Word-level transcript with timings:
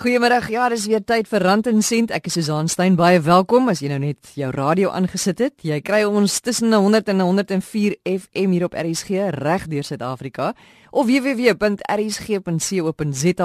Goeiemôre. 0.00 0.40
Ja, 0.48 0.64
dis 0.72 0.86
weer 0.88 1.02
tyd 1.04 1.26
vir 1.28 1.42
Rand 1.44 1.66
en 1.68 1.82
Sent. 1.84 2.08
Ek 2.08 2.24
is 2.30 2.32
Susan 2.38 2.70
Stein. 2.72 2.94
Baie 2.96 3.20
welkom 3.20 3.68
as 3.68 3.82
jy 3.84 3.90
nou 3.90 3.98
net 4.00 4.30
jou 4.32 4.48
radio 4.54 4.88
aangesit 4.96 5.36
het. 5.44 5.60
Jy 5.60 5.76
kry 5.84 6.08
ons 6.08 6.40
tussen 6.40 6.72
100 6.72 7.12
en 7.12 7.20
104 7.20 8.00
FM 8.08 8.48
hier 8.56 8.64
op 8.64 8.72
RSG 8.72 9.28
reg 9.36 9.68
deur 9.68 9.84
Suid-Afrika 9.84 10.56
of 10.88 11.04
www.rsg.co.za 11.04 11.84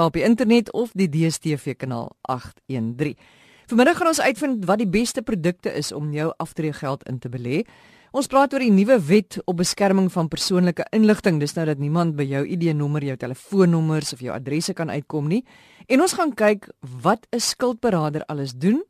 op 0.06 0.16
die 0.16 0.24
internet 0.24 0.72
of 0.72 0.96
die 0.96 1.12
DStv 1.12 1.76
kanaal 1.76 2.16
813. 2.24 3.20
Vanmiddag 3.68 4.00
gaan 4.00 4.14
ons 4.14 4.24
uitvind 4.24 4.64
wat 4.64 4.80
die 4.80 4.88
beste 4.88 5.20
produkte 5.20 5.68
is 5.76 5.92
om 5.92 6.08
jou 6.16 6.32
aftreegeld 6.40 7.04
in 7.04 7.20
te 7.20 7.28
belê. 7.28 7.68
Ons 8.14 8.28
praat 8.30 8.52
oor 8.54 8.62
die 8.62 8.70
nuwe 8.70 9.00
wet 9.08 9.40
op 9.50 9.56
beskerming 9.58 10.06
van 10.12 10.28
persoonlike 10.30 10.84
inligting. 10.94 11.40
Dis 11.42 11.56
nou 11.56 11.64
dat 11.66 11.80
niemand 11.82 12.14
by 12.16 12.26
jou 12.28 12.44
ID-nommer, 12.46 13.02
jou 13.02 13.16
telefoonnommers 13.18 14.12
of 14.14 14.22
jou 14.22 14.34
adresse 14.34 14.74
kan 14.78 14.90
uitkom 14.90 15.26
nie. 15.32 15.42
En 15.90 16.00
ons 16.00 16.14
gaan 16.14 16.34
kyk 16.34 16.68
wat 17.02 17.26
'n 17.32 17.40
skuldberader 17.40 18.24
alles 18.26 18.52
doen 18.54 18.82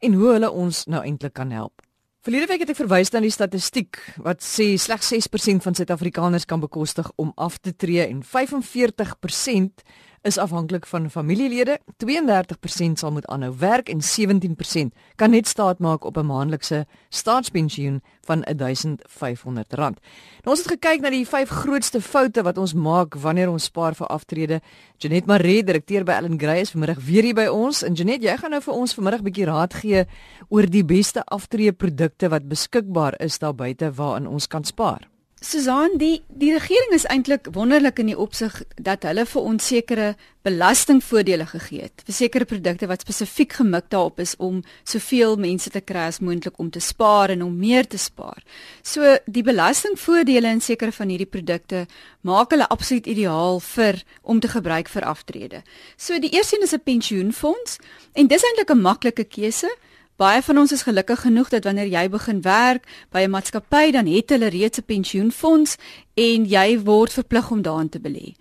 en 0.00 0.12
hoe 0.12 0.32
hulle 0.32 0.50
ons 0.50 0.86
nou 0.86 1.02
eintlik 1.02 1.32
kan 1.34 1.50
help. 1.50 1.82
Verlede 2.24 2.46
week 2.46 2.60
het 2.60 2.70
ek 2.70 2.76
verwys 2.76 3.10
na 3.12 3.20
die 3.20 3.30
statistiek 3.30 3.98
wat 4.16 4.40
sê 4.40 4.78
slegs 4.80 5.12
6% 5.12 5.62
van 5.62 5.74
Suid-Afrikaners 5.74 6.46
kan 6.46 6.60
bekostig 6.60 7.10
om 7.16 7.32
af 7.36 7.58
te 7.58 7.76
tree 7.76 8.06
en 8.06 8.22
45% 8.22 9.82
is 10.24 10.38
afhanklik 10.38 10.86
van 10.86 11.10
familielede. 11.10 11.78
32% 12.04 12.92
sal 12.92 13.12
moet 13.12 13.26
aanhou 13.26 13.52
werk 13.58 13.88
en 13.88 14.00
17% 14.00 14.94
kan 15.16 15.30
net 15.30 15.48
staat 15.48 15.78
maak 15.78 16.04
op 16.04 16.16
'n 16.16 16.26
maandelikse 16.26 16.86
staatspensioen 17.08 18.02
van 18.20 18.44
R1500. 18.44 20.00
Nou 20.42 20.52
ons 20.54 20.58
het 20.58 20.68
gekyk 20.68 21.00
na 21.00 21.10
die 21.10 21.26
vyf 21.26 21.48
grootste 21.48 22.00
foute 22.00 22.42
wat 22.42 22.58
ons 22.58 22.72
maak 22.72 23.14
wanneer 23.14 23.50
ons 23.50 23.64
spaar 23.64 23.94
vir 23.94 24.06
aftrede. 24.06 24.60
Janet 24.96 25.26
Maree, 25.26 25.64
direkteur 25.64 26.04
by 26.04 26.12
Allen 26.12 26.38
Gray 26.38 26.60
is 26.60 26.70
vanmiddag 26.70 27.04
weer 27.04 27.22
hier 27.22 27.34
by 27.34 27.46
ons. 27.46 27.82
En 27.82 27.92
Janet, 27.92 28.22
jy 28.22 28.36
gaan 28.36 28.50
nou 28.50 28.60
vir 28.60 28.74
ons 28.74 28.94
vanmiddag 28.94 29.20
'n 29.20 29.24
bietjie 29.24 29.46
raad 29.46 29.74
gee 29.74 30.06
oor 30.48 30.66
die 30.66 30.84
beste 30.84 31.24
aftreeprodukte 31.24 32.28
wat 32.28 32.48
beskikbaar 32.48 33.14
is 33.20 33.38
daar 33.38 33.54
buite 33.54 33.92
waarin 33.92 34.26
ons 34.26 34.46
kan 34.46 34.64
spaar. 34.64 35.13
Susan, 35.44 35.98
die 36.00 36.22
die 36.28 36.52
regering 36.54 36.92
is 36.96 37.04
eintlik 37.12 37.50
wonderlik 37.52 37.98
in 38.00 38.08
die 38.08 38.16
opsig 38.18 38.54
dat 38.80 39.02
hulle 39.04 39.26
vir 39.28 39.48
ons 39.50 39.66
sekere 39.68 40.06
belastingvoordele 40.44 41.44
gegee 41.50 41.84
het 41.84 42.04
vir 42.06 42.16
sekere 42.16 42.48
produkte 42.48 42.88
wat 42.88 43.04
spesifiek 43.04 43.52
gemik 43.60 43.90
daarop 43.92 44.22
is 44.24 44.34
om 44.40 44.62
soveel 44.88 45.36
mense 45.40 45.70
te 45.72 45.82
kry 45.84 46.06
as 46.08 46.20
moontlik 46.24 46.58
om 46.60 46.70
te 46.72 46.80
spaar 46.80 47.34
en 47.34 47.44
om 47.44 47.54
meer 47.60 47.84
te 47.84 48.00
spaar. 48.00 48.40
So 48.82 49.18
die 49.26 49.44
belastingvoordele 49.44 50.56
in 50.56 50.64
sekere 50.64 50.96
van 50.96 51.12
hierdie 51.12 51.28
produkte 51.28 51.84
maak 52.22 52.56
hulle 52.56 52.68
absoluut 52.72 53.06
ideaal 53.06 53.60
vir 53.60 54.00
om 54.22 54.40
te 54.40 54.48
gebruik 54.48 54.88
vir 54.88 55.08
aftrede. 55.12 55.64
So 55.96 56.18
die 56.18 56.32
eerste 56.32 56.56
een 56.56 56.68
is 56.68 56.74
'n 56.74 56.84
pensioenfonds 56.84 57.78
en 58.14 58.26
dis 58.26 58.44
eintlik 58.44 58.70
'n 58.70 58.80
maklike 58.80 59.24
keuse. 59.24 59.68
Baie 60.16 60.42
van 60.42 60.58
ons 60.58 60.72
is 60.72 60.82
gelukkig 60.86 61.20
genoeg 61.20 61.48
dat 61.50 61.64
wanneer 61.64 61.88
jy 61.90 62.08
begin 62.08 62.40
werk 62.42 62.86
by 63.10 63.24
'n 63.26 63.30
maatskappy, 63.30 63.90
dan 63.90 64.06
het 64.06 64.30
hulle 64.30 64.46
reeds 64.46 64.78
'n 64.78 64.86
pensioenfonds 64.86 65.76
en 66.14 66.44
jy 66.46 66.78
word 66.78 67.12
verplig 67.12 67.50
om 67.50 67.62
daarin 67.62 67.88
te 67.88 67.98
belê. 67.98 68.34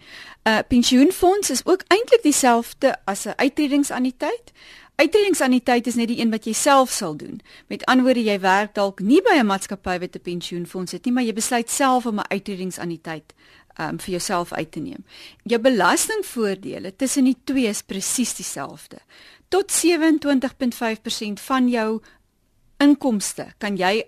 'n 0.45 0.49
uh, 0.49 0.59
Pensioenfonds 0.67 1.49
is 1.49 1.65
ook 1.65 1.83
eintlik 1.87 2.21
dieselfde 2.21 2.95
as 3.05 3.25
'n 3.25 3.33
uitredingsanniteit. 3.35 4.51
Uitredingsanniteit 4.95 5.87
is 5.87 5.95
net 5.95 6.07
die 6.07 6.19
een 6.19 6.29
wat 6.29 6.45
jy 6.45 6.53
self 6.53 6.91
sal 6.91 7.15
doen. 7.17 7.41
Met 7.67 7.85
ander 7.85 8.05
woorde, 8.05 8.23
jy 8.23 8.39
werk 8.39 8.73
dalk 8.73 8.99
nie 8.99 9.21
by 9.21 9.39
'n 9.39 9.45
maatskappy 9.45 9.99
wat 9.99 10.15
'n 10.15 10.21
pensioenfonds 10.21 10.91
het 10.91 11.05
nie, 11.05 11.13
maar 11.13 11.23
jy 11.23 11.33
besluit 11.33 11.69
self 11.69 12.05
om 12.05 12.19
'n 12.19 12.27
uitredingsanniteit 12.29 13.33
um, 13.79 13.99
vir 13.99 14.17
jouself 14.17 14.53
uit 14.53 14.71
te 14.71 14.79
neem. 14.79 15.05
Jou 15.43 15.61
belastingvoordele 15.61 16.95
tussen 16.95 17.29
die 17.29 17.37
twee 17.43 17.67
is 17.67 17.81
presies 17.81 18.35
dieselfde 18.35 19.01
tot 19.53 19.69
27.5% 19.71 21.41
van 21.45 21.69
jou 21.69 21.89
inkomste 22.81 23.51
kan 23.61 23.77
jy 23.77 23.99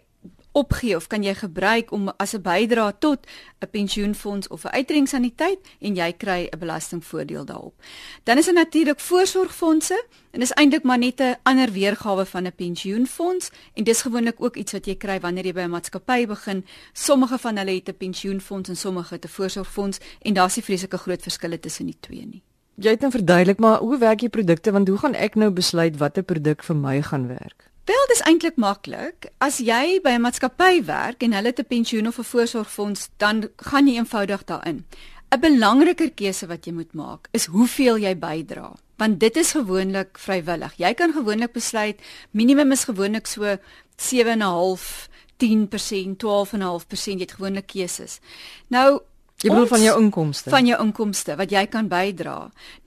opgee 0.55 0.95
of 0.95 1.07
kan 1.11 1.23
jy 1.23 1.33
gebruik 1.35 1.91
om 1.91 2.09
as 2.17 2.33
'n 2.33 2.41
bydrae 2.41 2.93
tot 2.99 3.27
'n 3.59 3.69
pensioenfonds 3.71 4.47
of 4.47 4.63
'n 4.63 4.75
uitredingsanniteit 4.79 5.59
en 5.79 5.95
jy 5.95 6.13
kry 6.13 6.47
'n 6.51 6.59
belastingvoordeel 6.59 7.45
daarop. 7.45 7.75
Dan 8.23 8.38
is 8.38 8.45
daar 8.45 8.53
natuurlik 8.53 8.99
voorsorgfondse 8.99 10.05
en 10.31 10.39
dis 10.39 10.53
eintlik 10.53 10.83
maar 10.83 10.97
net 10.97 11.19
'n 11.19 11.35
ander 11.43 11.71
weergawe 11.71 12.25
van 12.25 12.45
'n 12.45 12.55
pensioenfonds 12.55 13.51
en 13.73 13.83
dis 13.83 14.01
gewoonlik 14.01 14.41
ook 14.41 14.55
iets 14.55 14.71
wat 14.71 14.85
jy 14.85 14.95
kry 14.95 15.19
wanneer 15.19 15.45
jy 15.45 15.53
by 15.53 15.61
'n 15.61 15.69
maatskappy 15.69 16.25
begin. 16.25 16.66
Sommige 16.93 17.37
van 17.37 17.57
hulle 17.57 17.75
het 17.75 17.89
'n 17.89 17.97
pensioenfonds 17.97 18.69
en 18.69 18.75
sommige 18.75 19.13
het 19.13 19.25
'n 19.25 19.27
voorsorgfonds 19.27 19.99
en 20.22 20.33
daar's 20.33 20.55
nie 20.55 20.63
vreeslike 20.63 20.97
groot 20.97 21.22
verskille 21.22 21.59
tussen 21.59 21.85
die 21.85 21.97
twee 21.99 22.25
nie. 22.25 22.43
Jy 22.75 22.89
het 22.89 22.99
nou 22.99 23.11
verduidelik 23.11 23.59
maar 23.59 23.79
hoe 23.79 23.97
werk 23.97 24.19
die 24.19 24.29
produkte 24.29 24.72
want 24.72 24.87
hoe 24.87 24.97
gaan 24.97 25.13
ek 25.13 25.35
nou 25.35 25.51
besluit 25.51 25.97
watter 25.97 26.23
produk 26.23 26.63
vir 26.63 26.75
my 26.75 27.01
gaan 27.01 27.27
werk? 27.27 27.74
Wel, 27.85 28.06
dis 28.09 28.22
eintlik 28.25 28.56
maklik. 28.57 29.28
As 29.38 29.59
jy 29.62 30.00
by 30.01 30.16
'n 30.18 30.22
maatskappy 30.25 30.81
werk 30.85 31.22
en 31.23 31.34
hulle 31.38 31.51
het 31.53 31.59
'n 31.59 31.69
pensioen 31.69 32.07
of 32.07 32.18
'n 32.18 32.23
voorsorgfonds, 32.23 33.09
dan 33.18 33.50
gaan 33.57 33.88
jy 33.88 33.97
eenvoudig 33.97 34.44
daarin. 34.44 34.85
'n 35.31 35.40
Belangriker 35.40 36.12
keuse 36.12 36.47
wat 36.47 36.66
jy 36.66 36.72
moet 36.72 36.94
maak 36.94 37.28
is 37.31 37.46
hoeveel 37.46 37.97
jy 37.97 38.16
bydra, 38.18 38.73
want 38.97 39.19
dit 39.19 39.35
is 39.35 39.51
gewoonlik 39.51 40.18
vrywillig. 40.18 40.73
Jy 40.78 40.94
kan 40.94 41.13
gewoonlik 41.13 41.51
besluit 41.51 42.01
minimum 42.31 42.72
is 42.72 42.84
gewoonlik 42.84 43.28
so 43.28 43.57
7.5 43.96 45.09
10%, 45.38 46.17
12.5%, 46.17 47.19
jy 47.19 47.19
het 47.19 47.31
gewoonlik 47.31 47.67
keuses. 47.67 48.19
Nou 48.67 49.02
Jy 49.44 49.51
bedoel 49.51 49.68
van 49.68 49.81
jou 49.84 49.96
inkomste. 50.00 50.50
Van 50.50 50.68
jou 50.68 50.78
inkomste 50.79 51.35
wat 51.35 51.51
jy 51.51 51.66
kan 51.68 51.90
bydra. 51.91 52.38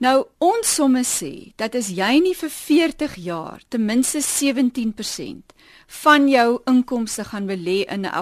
Nou 0.01 0.15
ons 0.43 0.73
somme 0.75 1.03
sê 1.05 1.51
dat 1.61 1.75
as 1.77 1.91
jy 1.93 2.09
nie 2.23 2.33
vir 2.35 2.49
40 2.49 3.15
jaar 3.21 3.61
ten 3.69 3.85
minste 3.85 4.23
17% 4.25 5.53
van 6.03 6.27
jou 6.29 6.49
inkomste 6.69 7.23
gaan 7.29 7.45
belê 7.45 7.85
in 7.85 8.05
'n 8.05 8.13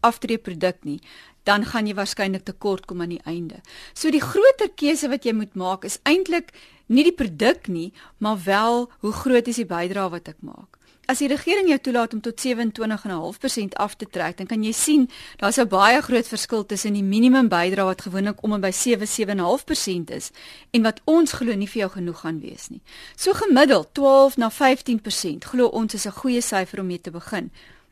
aftreeproduk 0.00 0.84
nie, 0.84 1.00
dan 1.44 1.64
gaan 1.64 1.86
jy 1.86 1.94
waarskynlik 1.94 2.44
tekort 2.44 2.86
kom 2.86 3.00
aan 3.00 3.08
die 3.08 3.24
einde. 3.24 3.60
So 3.94 4.10
die 4.10 4.20
groter 4.20 4.68
keuse 4.74 5.08
wat 5.08 5.24
jy 5.24 5.32
moet 5.32 5.54
maak 5.54 5.84
is 5.84 5.98
eintlik 6.02 6.52
nie 6.86 7.04
die 7.04 7.12
produk 7.12 7.68
nie, 7.68 7.92
maar 8.18 8.38
wel 8.44 8.90
hoe 9.00 9.12
groot 9.12 9.48
is 9.48 9.56
die 9.56 9.66
bydrae 9.66 10.10
wat 10.10 10.28
ek 10.28 10.40
maak 10.40 10.78
as 11.06 11.18
die 11.18 11.28
regering 11.28 11.68
jou 11.68 11.78
toelaat 11.78 12.14
om 12.14 12.20
tot 12.20 12.40
27.5% 12.40 13.76
af 13.80 13.96
te 13.96 14.06
trek, 14.10 14.36
dan 14.38 14.46
kan 14.46 14.64
jy 14.64 14.72
sien 14.72 15.08
daar's 15.40 15.58
'n 15.58 15.68
baie 15.68 16.00
groot 16.02 16.26
verskil 16.26 16.66
tussen 16.66 16.92
die 16.92 17.02
minimum 17.02 17.48
bydrae 17.48 17.84
wat 17.84 18.02
gewoonlik 18.02 18.42
om 18.42 18.52
en 18.52 18.60
by 18.60 18.70
7.5% 18.70 20.10
is 20.10 20.30
en 20.72 20.82
wat 20.82 21.00
ons 21.04 21.32
glo 21.32 21.54
nie 21.54 21.68
vir 21.68 21.80
jou 21.80 21.90
genoeg 21.90 22.20
gaan 22.20 22.40
wees 22.40 22.68
nie. 22.70 22.80
So 23.16 23.32
gemiddeld 23.32 23.94
12 23.94 24.36
na 24.36 24.50
15% 24.50 25.44
glo 25.44 25.66
ons 25.66 25.94
is 25.94 26.06
'n 26.06 26.10
goeie 26.10 26.40
syfer 26.40 26.80
om 26.80 26.86
mee 26.86 27.00
te 27.00 27.10
begin. 27.10 27.50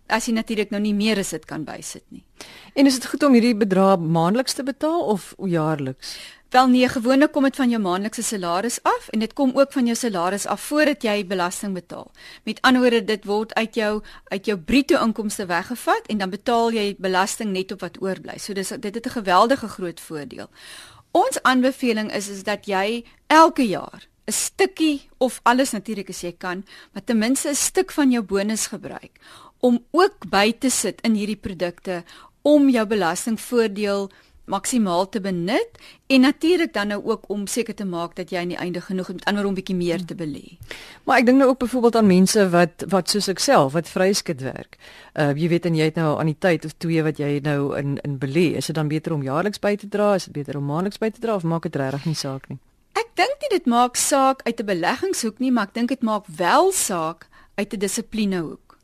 As 0.09 0.27
jy 0.27 0.33
natuurlik 0.33 0.71
nou 0.71 0.81
nie 0.81 0.95
meer 0.95 1.19
as 1.19 1.31
dit 1.31 1.45
kan 1.45 1.65
bysit 1.65 2.05
nie. 2.09 2.25
En 2.75 2.87
is 2.87 2.95
dit 2.95 3.07
goed 3.07 3.23
om 3.23 3.33
hierdie 3.33 3.57
bedrag 3.57 3.99
maandeliks 3.99 4.55
te 4.55 4.63
betaal 4.63 5.01
of 5.01 5.35
jaarliks? 5.39 6.17
Wel 6.53 6.67
nee, 6.69 6.89
gewoonlik 6.89 7.33
kom 7.33 7.47
dit 7.49 7.57
van 7.57 7.71
jou 7.73 7.79
maandelikse 7.81 8.23
salaris 8.23 8.75
af 8.85 9.07
en 9.09 9.23
dit 9.25 9.33
kom 9.33 9.55
ook 9.57 9.73
van 9.73 9.87
jou 9.89 9.95
salaris 9.97 10.45
af 10.47 10.61
voordat 10.61 11.03
jy 11.03 11.23
belasting 11.27 11.73
betaal. 11.73 12.11
Met 12.45 12.59
ander 12.61 12.83
woorde, 12.83 13.05
dit 13.05 13.25
word 13.25 13.55
uit 13.55 13.75
jou 13.75 14.03
uit 14.29 14.47
jou 14.47 14.59
bruto 14.59 15.01
inkomste 15.01 15.47
weggevat 15.47 16.11
en 16.13 16.19
dan 16.19 16.31
betaal 16.31 16.75
jy 16.77 16.85
belasting 16.99 17.55
net 17.57 17.73
op 17.73 17.81
wat 17.81 17.97
oorbly. 18.03 18.37
So 18.37 18.53
dis 18.53 18.69
dit 18.69 18.95
het 18.95 19.07
'n 19.07 19.17
geweldige 19.17 19.69
groot 19.69 20.01
voordeel. 20.01 20.51
Ons 21.11 21.43
aanbeveling 21.43 22.13
is 22.13 22.29
is 22.29 22.43
dat 22.43 22.67
jy 22.67 23.05
elke 23.27 23.67
jaar 23.69 24.09
'n 24.27 24.33
stukkie 24.33 25.09
of 25.19 25.41
alles 25.43 25.71
natuurlik 25.71 26.09
as 26.09 26.21
jy 26.21 26.35
kan, 26.39 26.65
maar 26.93 27.05
ten 27.05 27.19
minste 27.19 27.49
'n 27.49 27.55
stuk 27.55 27.93
van 27.93 28.11
jou 28.11 28.23
bonus 28.25 28.67
gebruik 28.67 29.19
om 29.59 29.85
ook 29.91 30.29
by 30.29 30.53
te 30.59 30.71
sit 30.71 31.01
in 31.01 31.15
hierdie 31.15 31.41
produkte 31.41 32.05
om 32.43 32.69
jou 32.69 32.87
belastingvoordeel 32.87 34.11
maksimaal 34.53 35.09
te 35.09 35.21
benut 35.25 35.79
en 36.13 36.25
natuurlik 36.27 36.73
dan 36.77 36.93
nou 36.93 37.01
ook 37.05 37.29
om 37.33 37.47
seker 37.47 37.75
te 37.75 37.87
maak 37.89 38.17
dat 38.19 38.31
jy 38.31 38.43
aan 38.43 38.53
die 38.53 38.61
einde 38.61 38.81
genoeg 38.85 39.11
het 39.11 39.21
met 39.21 39.29
ander 39.31 39.49
om 39.49 39.57
bietjie 39.57 39.77
meer 39.77 40.05
te 40.05 40.17
belê. 40.19 40.59
Maar 41.09 41.23
ek 41.23 41.29
dink 41.31 41.41
nou 41.41 41.49
ook 41.53 41.63
byvoorbeeld 41.65 41.97
aan 42.01 42.11
mense 42.11 42.49
wat 42.53 42.85
wat 42.93 43.13
soos 43.13 43.31
ek 43.33 43.41
self 43.43 43.73
wat 43.77 43.89
vryskut 43.89 44.45
werk. 44.45 44.77
Uh 45.15 45.33
jy 45.37 45.49
weet 45.53 45.69
en 45.71 45.79
jy 45.79 45.89
het 45.91 46.01
nou 46.01 46.19
aan 46.19 46.31
die 46.31 46.39
tyd 46.39 46.67
of 46.69 46.77
twee 46.79 47.03
wat 47.03 47.21
jy 47.23 47.39
nou 47.45 47.73
in 47.79 47.97
in 48.05 48.19
belê, 48.21 48.53
is 48.61 48.69
dit 48.71 48.77
dan 48.77 48.93
beter 48.93 49.17
om 49.17 49.23
jaarliks 49.23 49.63
by 49.63 49.77
te 49.77 49.89
dra, 49.89 50.15
is 50.15 50.29
dit 50.29 50.37
beter 50.41 50.57
om 50.61 50.69
maandeliks 50.69 51.01
by 51.01 51.11
te 51.11 51.21
dra 51.21 51.35
of 51.41 51.49
maak 51.49 51.69
dit 51.69 51.77
regtig 51.77 52.05
nie 52.11 52.19
saak 52.19 52.49
nie? 52.53 52.59
Ek 52.93 53.09
dink 53.17 53.41
nie 53.41 53.53
dit 53.59 53.67
maak 53.67 53.97
saak 53.97 54.43
uit 54.45 54.61
'n 54.61 54.67
beleggingshoek 54.67 55.39
nie, 55.39 55.53
maar 55.53 55.69
ek 55.69 55.75
dink 55.75 55.89
dit 55.89 56.03
maak 56.03 56.27
wel 56.27 56.73
saak 56.73 57.29
uit 57.57 57.73
'n 57.73 57.79
dissiplinehoek. 57.79 58.77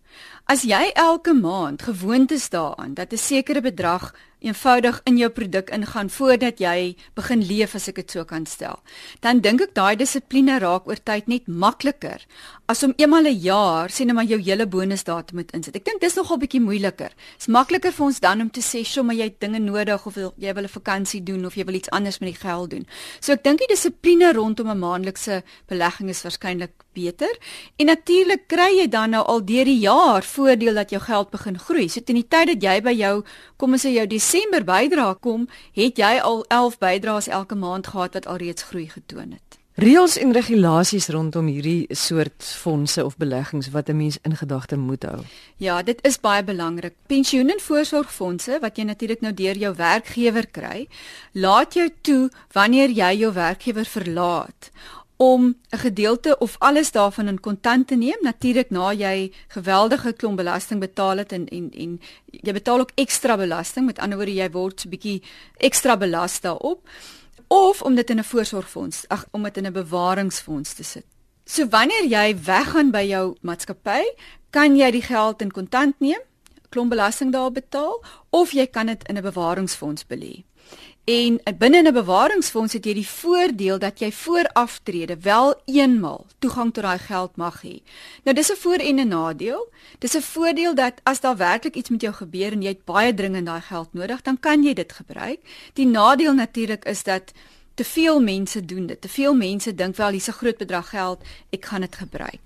As 0.48 0.62
jy 0.64 0.90
elke 0.94 1.34
maand 1.34 1.82
gewoond 1.82 2.30
is 2.32 2.48
daaraan 2.48 2.94
dat 2.94 3.12
'n 3.12 3.16
sekere 3.16 3.60
bedrag 3.60 4.14
eenvoudig 4.40 5.00
in 5.04 5.18
jou 5.18 5.30
produk 5.30 5.70
ingaan 5.70 6.10
voordat 6.10 6.60
jy 6.62 6.96
begin 7.14 7.42
leef 7.46 7.74
as 7.74 7.88
ek 7.88 7.96
dit 8.02 8.10
so 8.10 8.24
kan 8.24 8.46
stel. 8.46 8.80
Dan 9.20 9.40
dink 9.40 9.60
ek 9.60 9.74
daai 9.74 9.96
dissipline 9.96 10.58
raak 10.62 10.86
oor 10.86 11.00
tyd 11.04 11.28
net 11.28 11.48
makliker 11.48 12.22
as 12.68 12.82
om 12.84 12.92
eenmal 12.96 13.22
'n 13.22 13.26
een 13.26 13.40
jaar 13.40 13.90
sien 13.90 14.14
maar 14.14 14.24
jou 14.24 14.40
hele 14.40 14.66
bonusdatum 14.66 15.36
moet 15.36 15.52
insit. 15.52 15.76
Ek 15.76 15.84
dink 15.84 16.00
dis 16.00 16.14
nogal 16.14 16.38
bietjie 16.38 16.60
moeiliker. 16.60 17.10
Dit's 17.38 17.46
makliker 17.46 17.92
vir 17.92 18.06
ons 18.06 18.20
dan 18.20 18.40
om 18.40 18.50
te 18.50 18.60
sê, 18.60 18.84
"Sjoe, 18.84 19.04
maar 19.04 19.16
jy 19.16 19.24
het 19.24 19.40
dinge 19.40 19.58
nodig 19.58 20.06
of 20.06 20.14
jy 20.36 20.54
wil 20.54 20.64
'n 20.64 20.68
vakansie 20.68 21.22
doen 21.22 21.46
of 21.46 21.54
jy 21.54 21.64
wil 21.64 21.74
iets 21.74 21.90
anders 21.90 22.18
met 22.18 22.28
die 22.28 22.48
geld 22.48 22.70
doen." 22.70 22.86
So 23.20 23.32
ek 23.32 23.42
dink 23.42 23.58
die 23.58 23.66
dissipline 23.68 24.32
rondom 24.32 24.68
'n 24.68 24.78
maandelikse 24.78 25.42
belegging 25.66 26.10
is 26.10 26.22
waarskynlik 26.22 26.72
beter. 26.92 27.38
En 27.76 27.86
natuurlik 27.86 28.46
kry 28.46 28.70
jy 28.78 28.88
dan 28.88 29.10
nou 29.10 29.24
al 29.24 29.44
deur 29.44 29.64
die 29.64 29.78
jaar 29.78 30.22
voordeel 30.22 30.74
dat 30.74 30.90
jou 30.90 31.00
geld 31.02 31.30
begin 31.30 31.58
groei. 31.58 31.88
So 31.88 32.00
teen 32.00 32.20
die 32.20 32.28
tyd 32.28 32.46
dat 32.46 32.62
jy 32.62 32.80
by 32.82 32.94
jou 32.98 33.24
kom 33.56 33.72
ons 33.72 33.84
sê 33.86 33.92
jou 33.94 34.06
Desember 34.28 34.60
bydra 34.60 35.14
kom, 35.24 35.46
het 35.72 35.96
jy 35.96 36.18
al 36.20 36.42
11 36.52 36.74
bydraes 36.82 37.30
elke 37.32 37.56
maand 37.56 37.86
gehad 37.94 38.12
wat 38.12 38.26
alreeds 38.28 38.66
groei 38.68 38.84
getoon 38.92 39.30
het. 39.32 39.56
Reëls 39.80 40.18
en 40.20 40.34
regulasies 40.36 41.06
rondom 41.14 41.46
hierdie 41.48 41.86
soort 41.96 42.44
fondse 42.44 43.00
of 43.04 43.16
beleggings 43.16 43.70
wat 43.72 43.88
'n 43.88 43.96
mens 43.96 44.18
in 44.28 44.36
gedagte 44.36 44.76
moet 44.76 45.02
hou. 45.02 45.22
Ja, 45.56 45.82
dit 45.82 45.98
is 46.04 46.20
baie 46.20 46.44
belangrik. 46.44 46.94
Pensioen 47.06 47.48
en 47.48 47.60
voorsorgfondse 47.60 48.58
wat 48.60 48.76
jy 48.76 48.84
natuurlik 48.84 49.20
nou 49.20 49.34
deur 49.34 49.56
jou 49.56 49.74
werkgewer 49.74 50.46
kry, 50.46 50.88
laat 51.32 51.74
jou 51.74 51.88
toe 52.00 52.30
wanneer 52.52 52.90
jy 52.90 53.16
jou 53.18 53.32
werkgewer 53.32 53.84
verlaat 53.84 54.70
om 55.18 55.56
'n 55.70 55.78
gedeelte 55.78 56.38
of 56.38 56.56
alles 56.58 56.90
daarvan 56.90 57.28
in 57.28 57.40
kontant 57.40 57.86
te 57.86 57.94
neem 57.94 58.18
natuurlik 58.20 58.70
na 58.70 58.92
jy 58.92 59.32
geweldige 59.48 60.12
klomp 60.12 60.36
belasting 60.36 60.80
betaal 60.80 61.16
het 61.16 61.32
en 61.32 61.48
en 61.48 61.70
en 61.70 62.00
jy 62.30 62.52
betaal 62.52 62.80
ook 62.80 62.92
ekstra 62.94 63.36
belasting 63.36 63.86
met 63.86 63.98
ander 63.98 64.18
woorde 64.18 64.34
jy 64.34 64.50
word 64.50 64.84
'n 64.84 64.88
bietjie 64.88 65.22
ekstra 65.56 65.96
belas 65.96 66.40
daarop 66.40 66.88
of 67.48 67.82
om 67.82 67.94
dit 67.94 68.10
in 68.10 68.18
'n 68.18 68.24
voorsorgfonds, 68.24 69.08
ag 69.08 69.26
om 69.30 69.42
dit 69.42 69.56
in 69.56 69.66
'n 69.66 69.72
bewaringsfonds 69.72 70.74
te 70.74 70.82
sit. 70.82 71.04
So 71.44 71.68
wanneer 71.68 72.04
jy 72.04 72.36
weggaan 72.44 72.90
by 72.90 73.02
jou 73.02 73.36
maatskappy, 73.40 74.02
kan 74.50 74.76
jy 74.76 74.90
die 74.90 75.02
geld 75.02 75.40
in 75.40 75.50
kontant 75.50 75.94
neem, 76.00 76.20
klomp 76.68 76.88
belasting 76.88 77.32
daar 77.32 77.52
betaal 77.52 78.04
of 78.30 78.50
jy 78.50 78.66
kan 78.66 78.86
dit 78.86 79.08
in 79.08 79.16
'n 79.16 79.22
bewaringsfonds 79.22 80.04
belê. 80.06 80.44
En 81.08 81.40
binne 81.58 81.82
'n 81.82 81.92
bewaringsfonds 81.92 82.72
het 82.72 82.84
jy 82.84 82.94
die 82.94 83.08
voordeel 83.08 83.78
dat 83.78 83.98
jy 83.98 84.12
voor 84.12 84.50
aftrede 84.52 85.16
wel 85.20 85.54
eenmal 85.64 86.26
toegang 86.38 86.72
tot 86.72 86.82
daai 86.84 86.98
geld 86.98 87.36
mag 87.36 87.62
hê. 87.62 87.80
Nou 88.24 88.34
dis 88.36 88.50
'n 88.52 88.56
voor 88.56 88.80
en 88.88 89.00
'n 89.00 89.08
nadeel. 89.08 89.72
Dis 89.98 90.16
'n 90.16 90.20
voordeel 90.20 90.74
dat 90.74 91.00
as 91.02 91.20
daar 91.20 91.36
werklik 91.36 91.74
iets 91.74 91.88
met 91.88 92.00
jou 92.00 92.14
gebeur 92.14 92.52
en 92.52 92.62
jy 92.62 92.68
het 92.68 92.84
baie 92.84 93.14
dringend 93.14 93.46
daai 93.46 93.60
geld 93.60 93.92
nodig, 93.92 94.22
dan 94.22 94.40
kan 94.40 94.62
jy 94.62 94.74
dit 94.74 94.92
gebruik. 94.92 95.40
Die 95.72 95.86
nadeel 95.86 96.34
natuurlik 96.34 96.84
is 96.84 97.02
dat 97.02 97.32
te 97.74 97.84
veel 97.84 98.20
mense 98.20 98.64
doen 98.64 98.86
dit. 98.86 99.00
Te 99.00 99.08
veel 99.08 99.34
mense 99.34 99.74
dink 99.74 99.96
wel 99.96 100.10
hier's 100.10 100.28
'n 100.28 100.32
groot 100.32 100.56
bedrag 100.56 100.88
geld, 100.88 101.22
ek 101.50 101.64
gaan 101.64 101.80
dit 101.80 101.96
gebruik. 101.96 102.40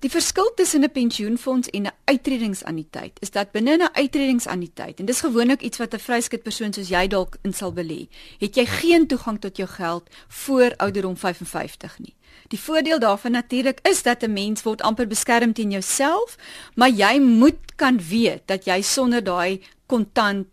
Die 0.00 0.08
verskil 0.08 0.48
tussen 0.56 0.84
'n 0.84 0.90
pensioenfonds 0.90 1.68
en 1.68 1.82
'n 1.82 1.92
uitredingsanniteit 2.04 3.20
is 3.20 3.30
dat 3.30 3.52
binne 3.52 3.76
'n 3.76 3.88
uitredingsanniteit 3.92 4.98
en 4.98 5.04
dis 5.04 5.20
gewoonlik 5.20 5.60
iets 5.60 5.78
wat 5.78 5.94
'n 5.94 5.98
vryskut 5.98 6.42
persoon 6.42 6.72
soos 6.72 6.88
jy 6.88 7.06
dalk 7.06 7.36
in 7.42 7.52
sal 7.52 7.72
belê, 7.72 8.08
het 8.38 8.54
jy 8.54 8.66
geen 8.66 9.06
toegang 9.06 9.40
tot 9.40 9.56
jou 9.56 9.68
geld 9.68 10.08
voor 10.28 10.74
ouderdom 10.76 11.16
55 11.16 11.98
nie. 11.98 12.14
Die 12.48 12.60
voordeel 12.60 12.98
daarvan 12.98 13.32
natuurlik 13.32 13.78
is 13.82 14.02
dat 14.02 14.22
'n 14.22 14.32
mens 14.32 14.62
word 14.62 14.82
amper 14.82 15.06
beskerm 15.06 15.52
teen 15.52 15.70
jouself, 15.70 16.36
maar 16.74 16.90
jy 16.90 17.18
moet 17.18 17.58
kan 17.76 18.00
weet 18.08 18.42
dat 18.46 18.64
jy 18.64 18.82
sonder 18.82 19.24
daai 19.24 19.60
kontant 19.86 20.46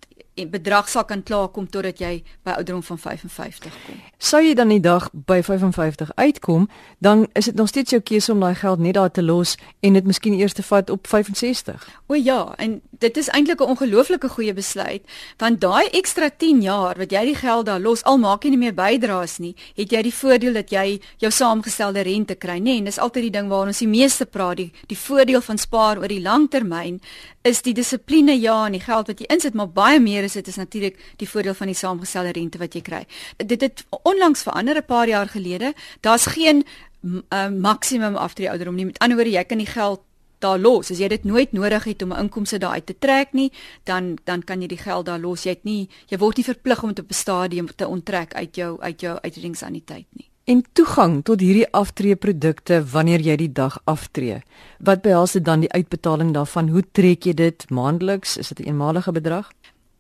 bedrag 0.46 0.90
sal 0.90 1.06
kan 1.06 1.24
klaarkom 1.24 1.70
totdat 1.70 2.00
jy 2.00 2.24
by 2.44 2.52
ouderdom 2.60 2.84
van 2.84 2.98
55 2.98 3.74
kom. 3.86 3.96
Sou 4.18 4.42
jy 4.44 4.54
dan 4.54 4.70
die 4.70 4.80
dag 4.80 5.10
by 5.12 5.42
55 5.42 6.12
uitkom, 6.16 6.70
dan 6.98 7.28
is 7.34 7.46
dit 7.46 7.56
nog 7.56 7.68
steeds 7.68 7.92
jou 7.92 8.02
keuse 8.02 8.32
om 8.32 8.40
daai 8.40 8.56
geld 8.56 8.80
net 8.80 8.94
daar 8.94 9.12
te 9.12 9.24
los 9.24 9.58
en 9.80 9.94
dit 9.94 10.06
miskien 10.06 10.34
eers 10.34 10.54
te 10.54 10.64
vat 10.64 10.90
op 10.90 11.08
65. 11.08 11.88
O 12.08 12.16
ja, 12.16 12.54
en 12.58 12.82
dit 13.00 13.18
is 13.18 13.30
eintlik 13.30 13.62
'n 13.62 13.70
ongelooflike 13.74 14.30
goeie 14.30 14.54
besluit, 14.54 15.02
want 15.38 15.62
daai 15.62 15.88
ekstra 15.90 16.30
10 16.30 16.62
jaar 16.62 16.98
wat 16.98 17.12
jy 17.12 17.26
die 17.26 17.36
geld 17.36 17.66
daar 17.66 17.80
los, 17.80 18.04
al 18.04 18.18
maak 18.18 18.44
jy 18.44 18.50
nie 18.50 18.58
meer 18.58 18.74
bydraes 18.74 19.38
nie, 19.38 19.56
het 19.76 19.92
jy 19.92 20.02
die 20.02 20.14
voordeel 20.14 20.54
dat 20.54 20.70
jy 20.70 21.00
jou 21.18 21.32
saamgestelde 21.32 22.02
rente 22.02 22.36
kry, 22.36 22.58
nê? 22.58 22.64
Nee, 22.64 22.78
en 22.78 22.84
dis 22.84 23.00
altyd 23.00 23.24
die 23.24 23.32
ding 23.32 23.50
waaroor 23.50 23.68
ons 23.68 23.80
die 23.80 23.88
meeste 23.88 24.26
praat, 24.26 24.58
die 24.58 24.72
die 24.88 24.98
voordeel 24.98 25.42
van 25.42 25.58
spaar 25.58 25.98
oor 25.98 26.08
die 26.08 26.22
lang 26.22 26.50
termyn 26.50 27.00
is 27.48 27.62
die 27.64 27.74
dissipline 27.74 28.36
ja 28.36 28.66
en 28.66 28.76
die 28.76 28.84
geld 28.84 29.08
wat 29.08 29.22
jy 29.24 29.28
insit, 29.32 29.56
maar 29.56 29.70
baie 29.72 30.00
meer 30.04 30.27
is 30.28 30.36
dit 30.38 30.48
is 30.52 30.60
natuurlik 30.60 31.00
die 31.22 31.30
voordeel 31.30 31.56
van 31.58 31.72
die 31.72 31.78
saamgestelde 31.78 32.36
rente 32.38 32.60
wat 32.62 32.76
jy 32.76 32.82
kry. 32.86 33.06
Dit 33.38 33.64
het 33.66 33.86
onlangs 34.04 34.44
verander 34.44 34.78
'n 34.78 34.86
paar 34.86 35.08
jaar 35.08 35.28
gelede. 35.28 35.74
Daar's 36.02 36.26
geen 36.26 36.66
uh, 37.04 37.50
maksimum 37.50 38.16
aftrede 38.16 38.50
ouderdom 38.50 38.76
nie. 38.76 38.86
Met 38.86 39.00
ander 39.00 39.18
woorde, 39.18 39.32
jy 39.32 39.44
kan 39.44 39.58
die 39.58 39.74
geld 39.74 40.02
daar 40.40 40.60
los. 40.60 40.92
As 40.92 41.00
jy 41.00 41.08
dit 41.08 41.24
nooit 41.24 41.52
nodig 41.52 41.84
het 41.84 42.02
om 42.02 42.14
'n 42.14 42.20
inkomste 42.20 42.58
daai 42.58 42.84
te 42.84 42.96
trek 43.00 43.34
nie, 43.34 43.52
dan 43.84 44.18
dan 44.24 44.44
kan 44.44 44.62
jy 44.62 44.68
die 44.68 44.78
geld 44.78 45.06
daar 45.06 45.20
los. 45.20 45.44
Jy 45.44 45.50
het 45.50 45.64
nie 45.64 45.90
jy 46.08 46.18
word 46.18 46.38
nie 46.38 46.46
verplig 46.46 46.84
om 46.84 46.90
dit 46.90 47.00
op 47.00 47.10
'n 47.10 47.14
stadium 47.14 47.68
te 47.76 47.88
onttrek 47.88 48.34
uit 48.34 48.56
jou 48.56 48.82
uit 48.82 49.02
jou 49.02 49.20
uitredingsanniteit 49.22 50.06
nie 50.12 50.30
en 50.48 50.64
toegang 50.72 51.20
tot 51.28 51.42
hierdie 51.44 51.68
aftreeprodukte 51.76 52.80
wanneer 52.94 53.20
jy 53.24 53.36
die 53.42 53.52
dag 53.52 53.76
aftree. 53.84 54.40
Wat 54.80 55.04
behels 55.04 55.36
dit 55.36 55.44
dan 55.44 55.66
die 55.66 55.72
uitbetaling 55.74 56.32
daarvan? 56.36 56.72
Hoe 56.72 56.84
trek 56.96 57.28
jy 57.28 57.34
dit 57.36 57.66
maandeliks? 57.70 58.38
Is 58.38 58.54
dit 58.56 58.60
'n 58.64 58.70
eenmalige 58.72 59.12
bedrag? 59.12 59.52